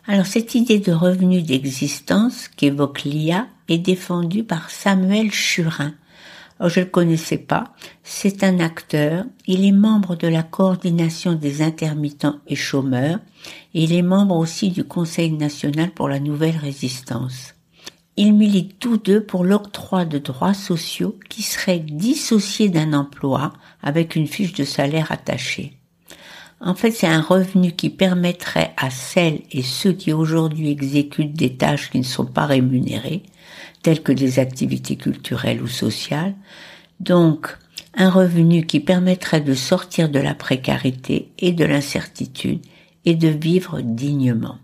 Alors 0.07 0.27
cette 0.27 0.55
idée 0.55 0.79
de 0.79 0.93
revenu 0.93 1.43
d'existence 1.43 2.49
qu'évoque 2.49 3.05
l'IA 3.05 3.47
est 3.69 3.79
défendue 3.79 4.45
par 4.45 4.71
Samuel 4.71 5.31
Churin, 5.33 5.95
je 6.61 6.81
ne 6.81 6.85
le 6.85 6.91
connaissais 6.91 7.39
pas. 7.39 7.75
C'est 8.03 8.45
un 8.45 8.61
acteur. 8.61 9.25
Il 9.47 9.65
est 9.65 9.73
membre 9.73 10.17
de 10.17 10.29
la 10.29 10.43
coordination 10.43 11.35
des 11.35 11.63
intermittents 11.63 12.39
et 12.47 12.57
chômeurs. 12.57 13.19
Et 13.75 13.85
il 13.85 13.93
est 13.93 14.03
membre 14.03 14.37
aussi 14.37 14.71
du 14.71 14.85
Conseil 14.85 15.33
national 15.33 15.91
pour 15.91 16.09
la 16.09 16.21
nouvelle 16.21 16.57
résistance. 16.57 17.55
Ils 18.17 18.33
militent 18.33 18.79
tous 18.79 18.99
deux 18.99 19.25
pour 19.25 19.45
l'octroi 19.45 20.05
de 20.05 20.19
droits 20.19 20.55
sociaux 20.55 21.19
qui 21.29 21.43
seraient 21.43 21.81
dissociés 21.81 22.69
d'un 22.69 22.93
emploi 22.93 23.53
avec 23.83 24.15
une 24.15 24.29
fiche 24.29 24.53
de 24.53 24.65
salaire 24.65 25.11
attachée. 25.11 25.77
En 26.67 26.75
fait, 26.75 26.93
c'est 26.93 27.07
un 27.07 27.21
revenu 27.21 27.73
qui 27.73 27.91
permettrait 27.91 28.73
à 28.79 28.89
celles 28.89 29.43
et 29.53 29.63
ceux 29.63 29.93
qui 29.93 30.15
aujourd'hui 30.15 30.71
exécutent 30.71 31.35
des 31.35 31.57
tâches 31.57 31.91
qui 31.91 31.99
ne 31.99 32.05
sont 32.05 32.25
pas 32.25 32.47
rémunérées 32.47 33.23
telles 33.83 34.03
que 34.03 34.13
des 34.13 34.39
activités 34.39 34.97
culturelles 34.97 35.63
ou 35.63 35.67
sociales, 35.67 36.35
donc 37.01 37.55
un 37.95 38.09
revenu 38.09 38.65
qui 38.65 38.81
permettrait 38.81 39.43
de 39.43 39.53
sortir 39.53 40.09
de 40.09 40.19
la 40.19 40.35
précarité 40.35 41.31
et 41.39 41.53
de 41.53 41.67
l'incertitude 41.67 42.61
et 43.05 43.15
de 43.15 43.29
vivre 43.29 43.83
dignement. 43.83 44.57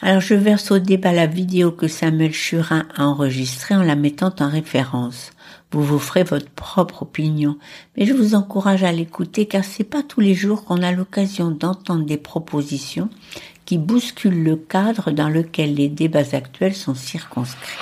Alors 0.00 0.20
je 0.20 0.34
verse 0.34 0.72
au 0.72 0.80
débat 0.80 1.12
la 1.12 1.28
vidéo 1.28 1.70
que 1.70 1.86
Samuel 1.86 2.32
Churin 2.32 2.88
a 2.96 3.06
enregistrée 3.06 3.76
en 3.76 3.84
la 3.84 3.94
mettant 3.94 4.34
en 4.40 4.48
référence. 4.48 5.30
Vous 5.74 5.82
vous 5.82 5.98
ferez 5.98 6.22
votre 6.22 6.50
propre 6.50 7.02
opinion, 7.02 7.58
mais 7.96 8.06
je 8.06 8.14
vous 8.14 8.36
encourage 8.36 8.84
à 8.84 8.92
l'écouter 8.92 9.46
car 9.46 9.64
c'est 9.64 9.82
pas 9.82 10.04
tous 10.04 10.20
les 10.20 10.32
jours 10.32 10.64
qu'on 10.64 10.84
a 10.84 10.92
l'occasion 10.92 11.50
d'entendre 11.50 12.04
des 12.04 12.16
propositions 12.16 13.08
qui 13.64 13.78
bouscule 13.78 14.44
le 14.44 14.54
cadre 14.54 15.10
dans 15.10 15.28
lequel 15.28 15.74
les 15.74 15.88
débats 15.88 16.32
actuels 16.32 16.76
sont 16.76 16.94
circonscrits. 16.94 17.76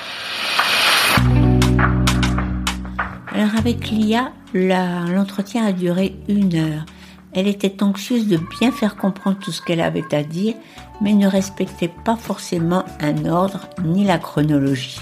Alors 3.31 3.55
avec 3.59 3.91
l'IA, 3.91 4.33
l'entretien 4.55 5.67
a 5.67 5.73
duré 5.73 6.17
une 6.29 6.55
heure. 6.55 6.87
Elle 7.35 7.47
était 7.47 7.83
anxieuse 7.83 8.27
de 8.27 8.41
bien 8.59 8.73
faire 8.73 8.97
comprendre 8.97 9.39
tout 9.39 9.53
ce 9.53 9.61
qu'elle 9.61 9.83
avait 9.83 10.15
à 10.15 10.23
dire, 10.23 10.55
mais 11.03 11.13
ne 11.13 11.27
respectait 11.27 11.93
pas 12.07 12.17
forcément 12.17 12.87
un 13.01 13.27
ordre 13.27 13.69
ni 13.85 14.07
la 14.07 14.17
chronologie. 14.17 15.01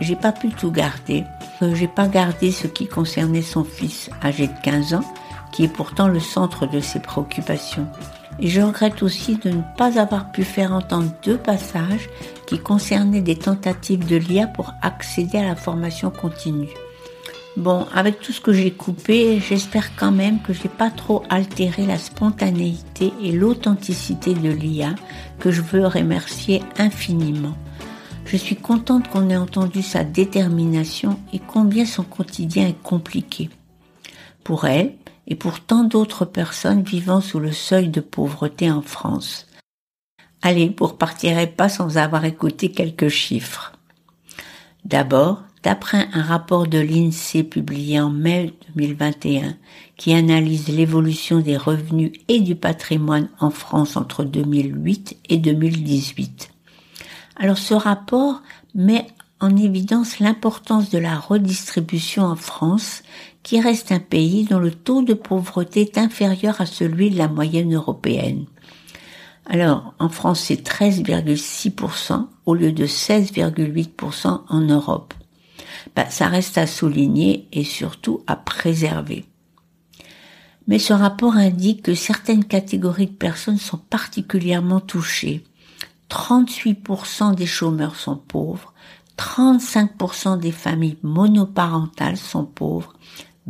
J'ai 0.00 0.16
pas 0.16 0.32
pu 0.32 0.48
tout 0.48 0.72
garder. 0.72 1.22
Euh, 1.62 1.74
j'ai 1.74 1.88
pas 1.88 2.08
gardé 2.08 2.50
ce 2.50 2.66
qui 2.66 2.86
concernait 2.86 3.42
son 3.42 3.64
fils 3.64 4.10
âgé 4.22 4.48
de 4.48 4.52
15 4.62 4.94
ans, 4.94 5.04
qui 5.52 5.64
est 5.64 5.68
pourtant 5.68 6.08
le 6.08 6.20
centre 6.20 6.66
de 6.66 6.80
ses 6.80 7.00
préoccupations. 7.00 7.86
Et 8.38 8.48
je 8.48 8.60
regrette 8.60 9.02
aussi 9.02 9.36
de 9.36 9.50
ne 9.50 9.62
pas 9.78 9.98
avoir 9.98 10.30
pu 10.30 10.44
faire 10.44 10.72
entendre 10.72 11.10
deux 11.22 11.38
passages 11.38 12.10
qui 12.46 12.58
concernaient 12.58 13.22
des 13.22 13.36
tentatives 13.36 14.06
de 14.06 14.16
l'IA 14.16 14.46
pour 14.46 14.74
accéder 14.82 15.38
à 15.38 15.46
la 15.46 15.56
formation 15.56 16.10
continue. 16.10 16.68
Bon, 17.56 17.86
avec 17.94 18.20
tout 18.20 18.32
ce 18.32 18.42
que 18.42 18.52
j'ai 18.52 18.70
coupé, 18.70 19.40
j'espère 19.40 19.96
quand 19.96 20.12
même 20.12 20.42
que 20.42 20.52
j'ai 20.52 20.68
pas 20.68 20.90
trop 20.90 21.22
altéré 21.30 21.86
la 21.86 21.96
spontanéité 21.96 23.14
et 23.22 23.32
l'authenticité 23.32 24.34
de 24.34 24.50
l'IA 24.50 24.94
que 25.38 25.50
je 25.50 25.62
veux 25.62 25.86
remercier 25.86 26.62
infiniment. 26.76 27.54
Je 28.26 28.36
suis 28.36 28.56
contente 28.56 29.08
qu'on 29.08 29.30
ait 29.30 29.36
entendu 29.36 29.82
sa 29.82 30.02
détermination 30.02 31.18
et 31.32 31.38
combien 31.38 31.86
son 31.86 32.02
quotidien 32.02 32.66
est 32.66 32.82
compliqué. 32.82 33.50
Pour 34.42 34.66
elle, 34.66 34.94
et 35.28 35.34
pour 35.34 35.60
tant 35.60 35.84
d'autres 35.84 36.24
personnes 36.24 36.82
vivant 36.82 37.20
sous 37.20 37.40
le 37.40 37.52
seuil 37.52 37.88
de 37.88 38.00
pauvreté 38.00 38.70
en 38.70 38.82
France. 38.82 39.46
Allez, 40.42 40.74
vous 40.78 40.86
repartirez 40.86 41.46
pas 41.46 41.68
sans 41.68 41.98
avoir 41.98 42.24
écouté 42.24 42.70
quelques 42.70 43.08
chiffres. 43.08 43.72
D'abord, 44.84 45.42
d'après 45.64 46.06
un 46.12 46.22
rapport 46.22 46.68
de 46.68 46.78
l'INSEE 46.78 47.42
publié 47.42 48.00
en 48.00 48.10
mai 48.10 48.54
2021 48.76 49.56
qui 49.96 50.12
analyse 50.12 50.68
l'évolution 50.68 51.40
des 51.40 51.56
revenus 51.56 52.12
et 52.28 52.40
du 52.40 52.54
patrimoine 52.54 53.28
en 53.40 53.50
France 53.50 53.96
entre 53.96 54.22
2008 54.22 55.16
et 55.28 55.38
2018. 55.38 56.55
Alors 57.36 57.58
ce 57.58 57.74
rapport 57.74 58.42
met 58.74 59.06
en 59.40 59.54
évidence 59.56 60.18
l'importance 60.18 60.90
de 60.90 60.98
la 60.98 61.18
redistribution 61.18 62.24
en 62.24 62.36
France 62.36 63.02
qui 63.42 63.60
reste 63.60 63.92
un 63.92 64.00
pays 64.00 64.44
dont 64.44 64.58
le 64.58 64.72
taux 64.72 65.02
de 65.02 65.14
pauvreté 65.14 65.82
est 65.82 65.98
inférieur 65.98 66.60
à 66.60 66.66
celui 66.66 67.10
de 67.10 67.18
la 67.18 67.28
moyenne 67.28 67.74
européenne. 67.74 68.46
Alors, 69.48 69.94
en 70.00 70.08
France, 70.08 70.40
c'est 70.40 70.66
13,6% 70.66 72.26
au 72.46 72.54
lieu 72.54 72.72
de 72.72 72.86
16,8% 72.86 74.40
en 74.48 74.60
Europe. 74.60 75.14
Ben, 75.94 76.06
ça 76.10 76.26
reste 76.26 76.58
à 76.58 76.66
souligner 76.66 77.46
et 77.52 77.62
surtout 77.62 78.22
à 78.26 78.34
préserver. 78.34 79.24
Mais 80.66 80.80
ce 80.80 80.92
rapport 80.92 81.36
indique 81.36 81.82
que 81.82 81.94
certaines 81.94 82.44
catégories 82.44 83.06
de 83.06 83.12
personnes 83.12 83.58
sont 83.58 83.78
particulièrement 83.78 84.80
touchées. 84.80 85.44
38% 86.10 87.34
des 87.34 87.46
chômeurs 87.46 87.96
sont 87.96 88.16
pauvres, 88.16 88.72
35% 89.18 90.38
des 90.38 90.52
familles 90.52 90.98
monoparentales 91.02 92.18
sont 92.18 92.44
pauvres 92.44 92.92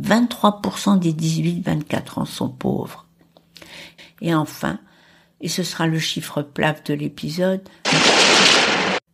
23% 0.01 0.99
des 0.99 1.13
18-24 1.13 2.19
ans 2.19 2.25
sont 2.25 2.49
pauvres. 2.49 3.05
Et 4.21 4.33
enfin, 4.33 4.79
et 5.41 5.47
ce 5.47 5.63
sera 5.63 5.87
le 5.87 5.99
chiffre 5.99 6.41
plaf 6.41 6.83
de 6.83 6.93
l'épisode, 6.93 7.67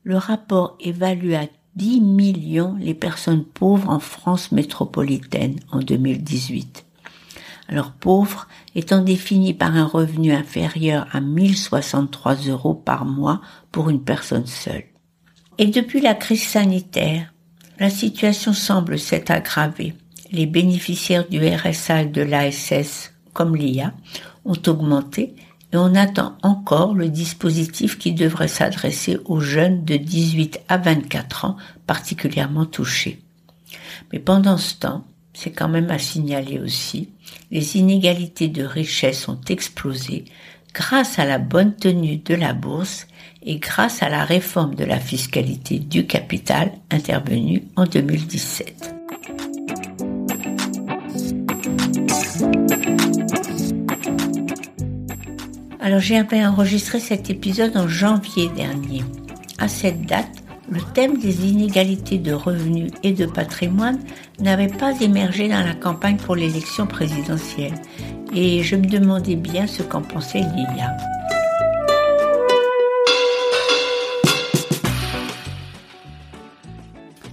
le 0.03 0.17
rapport 0.17 0.77
évalue 0.79 1.34
à 1.34 1.47
10 1.75 2.01
millions 2.01 2.75
les 2.79 2.93
personnes 2.93 3.45
pauvres 3.45 3.89
en 3.89 3.99
France 3.99 4.51
métropolitaine 4.51 5.60
en 5.71 5.79
2018. 5.79 6.86
Alors 7.67 7.91
pauvre 7.91 8.47
étant 8.76 9.02
défini 9.02 9.54
par 9.54 9.76
un 9.76 9.86
revenu 9.86 10.34
inférieur 10.34 11.08
à 11.12 11.21
1063 11.21 12.36
euros 12.47 12.73
par 12.73 13.06
mois 13.06 13.41
pour 13.71 13.89
une 13.89 14.04
personne 14.04 14.47
seule. 14.47 14.84
Et 15.58 15.67
depuis 15.67 16.02
la 16.02 16.13
crise 16.13 16.43
sanitaire, 16.43 17.34
la 17.80 17.89
situation 17.89 18.54
semble 18.54 18.99
s'être 18.99 19.32
aggravée 19.32 19.95
les 20.34 20.47
bénéficiaires 20.47 21.28
du 21.30 21.39
RSA 21.47 22.02
et 22.02 22.06
de 22.08 22.21
l'ASS, 22.21 23.13
comme 23.34 23.56
l'IA, 23.56 23.93
ont 24.45 24.58
augmenté 24.67 25.36
et 25.71 25.78
on 25.78 25.95
attend 25.95 26.38
encore 26.41 26.95
le 26.95 27.08
dispositif 27.08 27.97
qui 27.97 28.13
devrait 28.13 28.47
s'adresser 28.47 29.19
aux 29.26 29.39
jeunes 29.39 29.86
de 29.86 29.95
18 29.95 30.60
à 30.67 30.78
24 30.78 31.45
ans 31.45 31.58
particulièrement 31.88 32.65
touchés. 32.65 33.21
Mais 34.12 34.19
pendant 34.19 34.58
ce 34.58 34.76
temps, 34.76 35.06
c'est 35.33 35.51
quand 35.51 35.69
même 35.69 35.89
à 35.89 35.99
signaler 35.99 36.59
aussi, 36.59 37.09
les 37.51 37.77
inégalités 37.77 38.47
de 38.47 38.63
richesse 38.63 39.27
ont 39.27 39.41
explosé 39.49 40.25
grâce 40.73 41.19
à 41.19 41.25
la 41.25 41.37
bonne 41.37 41.75
tenue 41.75 42.17
de 42.17 42.35
la 42.35 42.53
bourse 42.53 43.07
et 43.43 43.57
grâce 43.57 44.01
à 44.01 44.09
la 44.09 44.23
réforme 44.23 44.75
de 44.75 44.85
la 44.85 44.99
fiscalité 44.99 45.79
du 45.79 46.05
capital 46.07 46.71
intervenue 46.89 47.63
en 47.75 47.85
2017. 47.85 48.93
Alors 55.79 55.99
j'avais 55.99 56.45
enregistré 56.45 56.99
cet 56.99 57.29
épisode 57.29 57.75
en 57.75 57.87
janvier 57.87 58.49
dernier. 58.55 59.03
À 59.59 59.67
cette 59.67 60.05
date, 60.05 60.42
le 60.73 60.81
thème 60.81 61.19
des 61.19 61.47
inégalités 61.47 62.17
de 62.17 62.33
revenus 62.33 62.91
et 63.03 63.12
de 63.12 63.27
patrimoine 63.27 63.99
n'avait 64.39 64.67
pas 64.67 64.99
émergé 65.01 65.47
dans 65.47 65.63
la 65.63 65.75
campagne 65.75 66.17
pour 66.17 66.36
l'élection 66.36 66.88
présidentielle 66.88 67.75
et 68.33 68.63
je 68.63 68.75
me 68.75 68.88
demandais 68.88 69.36
bien 69.36 69.67
ce 69.67 69.83
qu'en 69.83 70.01
pensait 70.01 70.39
Lilia. 70.39 70.97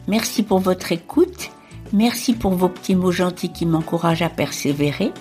Merci 0.06 0.42
pour 0.42 0.58
votre 0.58 0.92
écoute, 0.92 1.50
merci 1.94 2.34
pour 2.34 2.52
vos 2.52 2.68
petits 2.68 2.96
mots 2.96 3.12
gentils 3.12 3.52
qui 3.52 3.64
m'encouragent 3.64 4.22
à 4.22 4.28
persévérer. 4.28 5.12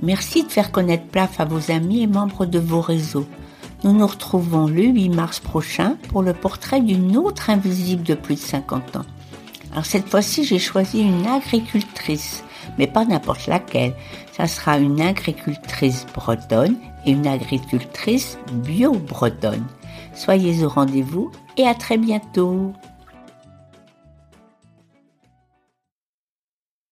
Merci 0.00 0.44
de 0.44 0.48
faire 0.50 0.72
connaître 0.72 1.04
PLAF 1.04 1.38
à 1.38 1.44
vos 1.44 1.70
amis 1.70 2.02
et 2.02 2.06
membres 2.06 2.46
de 2.46 2.58
vos 2.58 2.80
réseaux. 2.80 3.26
Nous 3.84 3.92
nous 3.92 4.06
retrouvons 4.06 4.68
le 4.68 4.84
8 4.84 5.08
mars 5.08 5.40
prochain 5.40 5.96
pour 6.08 6.22
le 6.22 6.34
portrait 6.34 6.80
d'une 6.80 7.16
autre 7.16 7.50
invisible 7.50 8.04
de 8.04 8.14
plus 8.14 8.36
de 8.36 8.40
50 8.40 8.96
ans. 8.96 9.04
Alors 9.72 9.86
cette 9.86 10.08
fois-ci, 10.08 10.44
j'ai 10.44 10.60
choisi 10.60 11.00
une 11.00 11.26
agricultrice, 11.26 12.44
mais 12.78 12.86
pas 12.86 13.04
n'importe 13.04 13.48
laquelle. 13.48 13.94
Ça 14.32 14.46
sera 14.46 14.78
une 14.78 15.00
agricultrice 15.00 16.06
bretonne 16.14 16.76
et 17.06 17.10
une 17.10 17.26
agricultrice 17.26 18.38
bio-bretonne. 18.52 19.66
Soyez 20.14 20.64
au 20.64 20.68
rendez-vous 20.68 21.32
et 21.56 21.66
à 21.66 21.74
très 21.74 21.96
bientôt. 21.96 22.72